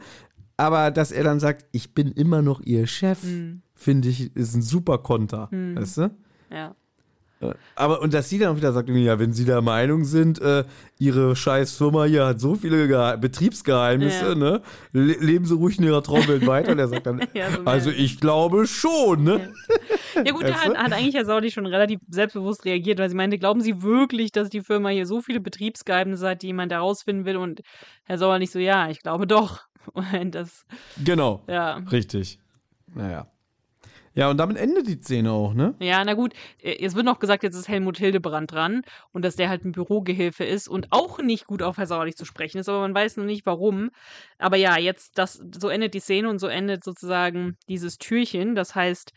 [0.57, 3.61] Aber dass er dann sagt, ich bin immer noch ihr Chef, Hm.
[3.75, 6.11] finde ich, ist ein super Konter, weißt du?
[6.51, 6.75] Ja.
[7.41, 10.63] Äh, Aber, und dass sie dann wieder sagt, ja, wenn sie der Meinung sind, äh,
[10.97, 14.35] ihre scheiß Firma hier hat so viele Gehe Betriebsgeheimnisse, Ja.
[14.35, 14.61] ne?
[14.93, 16.71] Le leben sie ruhig in ihrer Traumwelt weiter.
[16.71, 19.49] Und er sagt dann, Ja, so also ich glaube schon, ne?
[19.69, 19.75] Ja
[20.32, 23.61] gut, da hat, hat eigentlich Herr Saudi schon relativ selbstbewusst reagiert, weil sie meinte, glauben
[23.61, 27.38] Sie wirklich, dass die Firma hier so viele Betriebsgeheimnisse hat, die jemand herausfinden will?
[27.38, 27.61] Und
[28.03, 29.61] Herr Sauer nicht so, ja, ich glaube doch.
[29.93, 30.66] Und das,
[31.03, 31.43] Genau.
[31.47, 31.76] ja.
[31.91, 32.39] Richtig.
[32.93, 33.28] Naja.
[34.16, 35.74] Ja, und damit endet die Szene auch, ne?
[35.80, 39.36] Ja, na gut, äh, es wird noch gesagt, jetzt ist Helmut Hildebrand dran und dass
[39.36, 42.70] der halt ein Bürogehilfe ist und auch nicht gut auf Herr Sauerlich zu sprechen ist,
[42.70, 43.89] aber man weiß noch nicht warum.
[44.38, 48.53] Aber ja, jetzt, das, so endet die Szene und so endet sozusagen dieses Türchen.
[48.53, 49.14] Das heißt,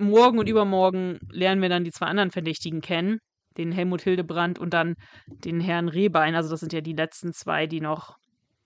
[0.00, 3.18] morgen und übermorgen lernen wir dann die zwei anderen Verdächtigen kennen.
[3.56, 4.94] Den Helmut Hildebrand und dann
[5.26, 6.34] den Herrn Rehbein.
[6.34, 8.16] Also das sind ja die letzten zwei, die noch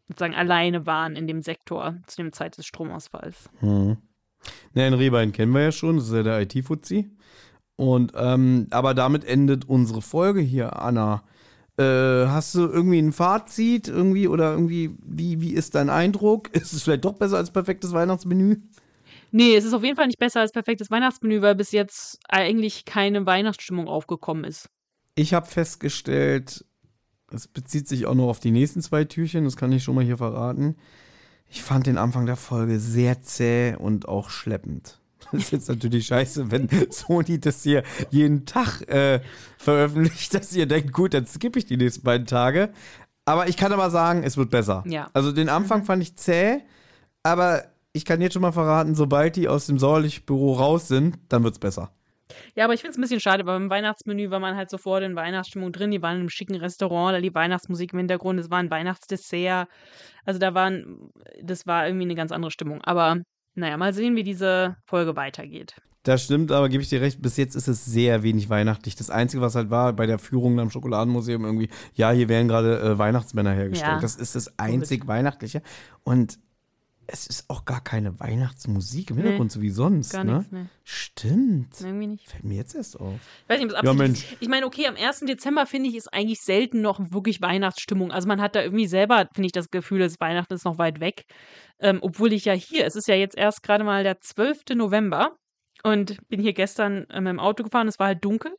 [0.08, 3.48] sozusagen alleine waren in dem Sektor zu dem Zeit des Stromausfalls.
[3.60, 3.96] Hm.
[4.74, 7.10] Na, den Rehbein kennen wir ja schon, das ist ja der IT-Fuzzi.
[7.76, 11.22] Und, ähm, aber damit endet unsere Folge hier, Anna.
[11.78, 16.50] Äh, hast du irgendwie ein Fazit irgendwie oder irgendwie, wie, wie ist dein Eindruck?
[16.54, 18.56] Ist es vielleicht doch besser als perfektes Weihnachtsmenü?
[19.32, 22.84] Nee, es ist auf jeden Fall nicht besser als perfektes Weihnachtsmenü, weil bis jetzt eigentlich
[22.84, 24.68] keine Weihnachtsstimmung aufgekommen ist.
[25.14, 26.64] Ich habe festgestellt,
[27.30, 30.04] es bezieht sich auch noch auf die nächsten zwei Türchen, das kann ich schon mal
[30.04, 30.76] hier verraten.
[31.48, 34.98] Ich fand den Anfang der Folge sehr zäh und auch schleppend.
[35.32, 39.20] Das ist jetzt natürlich scheiße, wenn Sony das hier jeden Tag äh,
[39.56, 42.70] veröffentlicht, dass ihr denkt, gut, dann skippe ich die nächsten beiden Tage.
[43.24, 44.82] Aber ich kann aber sagen, es wird besser.
[44.86, 45.08] Ja.
[45.14, 46.60] Also den Anfang fand ich zäh,
[47.22, 51.44] aber ich kann jetzt schon mal verraten, sobald die aus dem Sauerlich-Büro raus sind, dann
[51.44, 51.92] wird's besser.
[52.54, 55.02] Ja, aber ich finde es ein bisschen schade, weil beim Weihnachtsmenü war man halt sofort
[55.02, 55.90] in Weihnachtsstimmung drin.
[55.90, 59.68] Die waren in einem schicken Restaurant, da lief Weihnachtsmusik im Hintergrund, es war ein Weihnachtsdessert.
[60.24, 61.10] Also da waren,
[61.42, 62.80] das war irgendwie eine ganz andere Stimmung.
[62.82, 63.20] Aber
[63.54, 65.74] naja, mal sehen, wie diese Folge weitergeht.
[66.04, 68.96] Das stimmt, aber gebe ich dir recht, bis jetzt ist es sehr wenig weihnachtlich.
[68.96, 72.80] Das Einzige, was halt war bei der Führung am Schokoladenmuseum irgendwie, ja, hier werden gerade
[72.80, 73.92] äh, Weihnachtsmänner hergestellt.
[73.92, 74.00] Ja.
[74.00, 75.62] Das ist das einzig Weihnachtliche.
[76.02, 76.40] Und
[77.12, 80.12] es ist auch gar keine Weihnachtsmusik im Nee, Hintergrund, so wie sonst.
[80.12, 80.38] Gar ne?
[80.38, 80.68] nichts, ne?
[80.82, 81.80] Stimmt.
[81.80, 82.28] Irgendwie nicht.
[82.28, 83.20] Fällt mir jetzt erst auf.
[83.44, 84.24] Ich weiß nicht, ob es Ja, Mensch.
[84.32, 84.36] ist.
[84.40, 85.20] Ich meine, okay, am 1.
[85.20, 88.10] Dezember finde ich, ist eigentlich selten noch wirklich Weihnachtsstimmung.
[88.10, 91.00] Also man hat da irgendwie selber, finde ich, das Gefühl, dass Weihnachten ist noch weit
[91.00, 91.24] weg.
[91.80, 94.62] Ähm, obwohl ich ja hier, es ist ja jetzt erst gerade mal der 12.
[94.74, 95.36] November
[95.84, 98.52] und bin hier gestern ähm, im Auto gefahren, es war halt dunkel.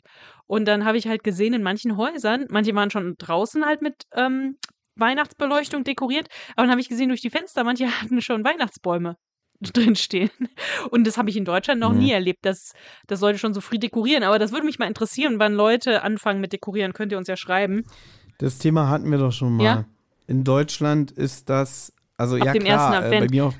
[0.45, 4.03] Und dann habe ich halt gesehen, in manchen Häusern, manche waren schon draußen halt mit
[4.13, 4.57] ähm,
[4.95, 9.15] Weihnachtsbeleuchtung dekoriert, aber dann habe ich gesehen durch die Fenster, manche hatten schon Weihnachtsbäume
[9.61, 10.29] drinstehen.
[10.91, 11.99] Und das habe ich in Deutschland noch Mhm.
[11.99, 12.73] nie erlebt, dass,
[13.07, 14.23] dass Leute schon so früh dekorieren.
[14.23, 16.93] Aber das würde mich mal interessieren, wann Leute anfangen mit Dekorieren.
[16.93, 17.85] Könnt ihr uns ja schreiben.
[18.39, 19.63] Das Thema hatten wir doch schon mal.
[19.63, 19.85] Ja?
[20.27, 23.55] In Deutschland ist das, also Ab ja dem klar, ersten äh, bei mir auf,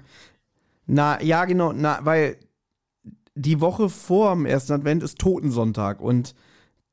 [0.86, 2.38] na, ja genau, na, weil
[3.36, 6.36] die Woche vor dem ersten Advent ist Totensonntag und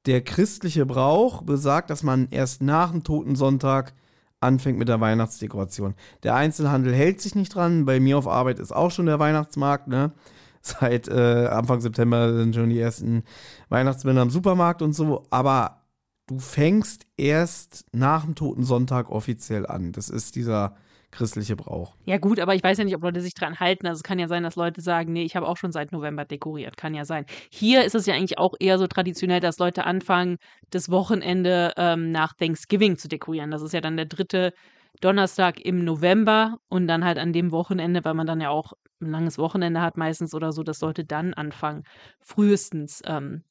[0.06, 3.92] der christliche Brauch besagt, dass man erst nach dem Totensonntag
[4.40, 5.94] anfängt mit der Weihnachtsdekoration.
[6.22, 7.84] Der Einzelhandel hält sich nicht dran.
[7.84, 10.12] Bei mir auf Arbeit ist auch schon der Weihnachtsmarkt, ne?
[10.62, 13.22] Seit äh, Anfang September sind schon die ersten
[13.70, 15.24] Weihnachtsmänner im Supermarkt und so.
[15.30, 15.84] Aber
[16.26, 19.92] du fängst erst nach dem Toten Sonntag offiziell an.
[19.92, 20.74] Das ist dieser
[21.10, 21.94] christliche Brauch.
[22.04, 23.86] Ja, gut, aber ich weiß ja nicht, ob Leute sich dran halten.
[23.86, 26.24] Also es kann ja sein, dass Leute sagen, nee, ich habe auch schon seit November
[26.24, 26.76] dekoriert.
[26.76, 27.26] Kann ja sein.
[27.50, 30.38] Hier ist es ja eigentlich auch eher so traditionell, dass Leute anfangen,
[30.70, 33.50] das Wochenende ähm, nach Thanksgiving zu dekorieren.
[33.50, 34.52] Das ist ja dann der dritte
[35.00, 39.10] Donnerstag im November und dann halt an dem Wochenende, weil man dann ja auch ein
[39.10, 41.84] langes Wochenende hat meistens oder so, dass Leute dann anfangen,
[42.20, 43.42] frühestens ähm,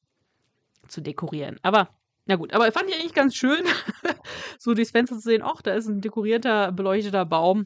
[0.87, 1.57] zu dekorieren.
[1.61, 1.89] Aber
[2.29, 3.63] na gut, aber fand ich eigentlich ganz schön,
[4.59, 7.65] so durchs Fenster zu sehen, ach, da ist ein dekorierter, beleuchteter Baum.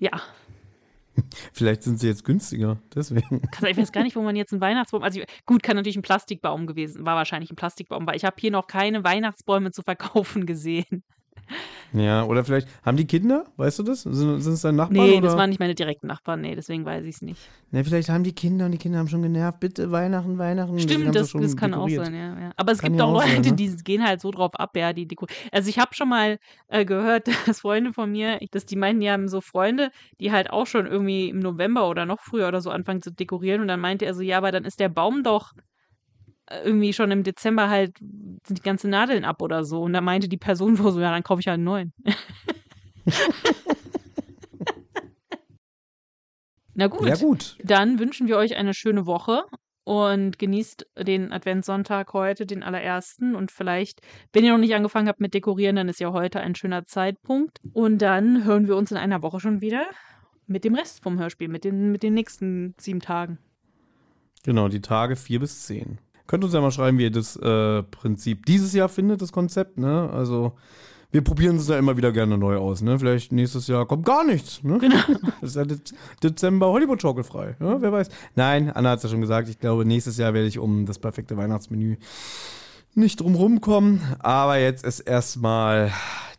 [0.00, 0.10] Ja.
[1.52, 3.42] Vielleicht sind sie jetzt günstiger, deswegen.
[3.64, 5.04] Ich weiß gar nicht, wo man jetzt einen Weihnachtsbaum.
[5.04, 8.50] Also gut, kann natürlich ein Plastikbaum gewesen, war wahrscheinlich ein Plastikbaum, weil ich habe hier
[8.50, 11.04] noch keine Weihnachtsbäume zu verkaufen gesehen.
[11.94, 13.44] Ja, oder vielleicht, haben die Kinder?
[13.56, 14.02] Weißt du das?
[14.02, 15.06] Sind, sind es deine Nachbarn?
[15.06, 15.28] Nee, oder?
[15.28, 17.48] das waren nicht meine direkten Nachbarn, nee, deswegen weiß ich es nicht.
[17.70, 20.76] Ne, vielleicht haben die Kinder und die Kinder haben schon genervt, bitte Weihnachten, Weihnachten.
[20.80, 22.00] Stimmt, das, das kann dekoriert.
[22.00, 22.50] auch sein, ja, ja.
[22.56, 23.52] Aber es kann gibt auch Leute, sein, ne?
[23.52, 25.26] die gehen halt so drauf ab, ja, die Deko.
[25.52, 29.10] Also ich habe schon mal äh, gehört, dass Freunde von mir, dass die meinten, die
[29.10, 32.70] haben so Freunde, die halt auch schon irgendwie im November oder noch früher oder so
[32.70, 35.52] anfangen zu dekorieren und dann meinte er so, ja, aber dann ist der Baum doch
[36.50, 39.82] irgendwie schon im Dezember halt sind die ganzen Nadeln ab oder so.
[39.82, 41.92] Und da meinte die Person wohl so, ja, dann kaufe ich halt einen neuen.
[46.76, 47.06] Na gut.
[47.06, 47.56] Ja, gut.
[47.62, 49.44] Dann wünschen wir euch eine schöne Woche
[49.84, 53.36] und genießt den Adventssonntag heute, den allerersten.
[53.36, 54.00] Und vielleicht,
[54.32, 57.60] wenn ihr noch nicht angefangen habt mit Dekorieren, dann ist ja heute ein schöner Zeitpunkt.
[57.72, 59.86] Und dann hören wir uns in einer Woche schon wieder
[60.46, 63.38] mit dem Rest vom Hörspiel, mit den, mit den nächsten sieben Tagen.
[64.42, 65.98] Genau, die Tage vier bis zehn.
[66.26, 69.78] Könnt uns ja mal schreiben, wie ihr das äh, Prinzip dieses Jahr findet, das Konzept,
[69.78, 70.08] ne?
[70.10, 70.52] Also,
[71.12, 72.98] wir probieren es ja immer wieder gerne neu aus, ne?
[72.98, 74.78] Vielleicht nächstes Jahr kommt gar nichts, ne?
[74.78, 74.96] Genau.
[75.40, 77.80] Das ist ja Dez Dezember Hollywood schaukelfrei, ja?
[77.80, 78.08] Wer weiß.
[78.34, 80.98] Nein, Anna hat es ja schon gesagt, ich glaube, nächstes Jahr werde ich um das
[80.98, 81.96] perfekte Weihnachtsmenü
[82.94, 84.00] nicht drum rumkommen.
[84.20, 85.92] Aber jetzt ist erstmal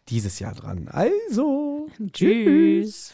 [0.10, 0.88] dieses Jahr dran.
[0.90, 3.14] Also, Tschüss.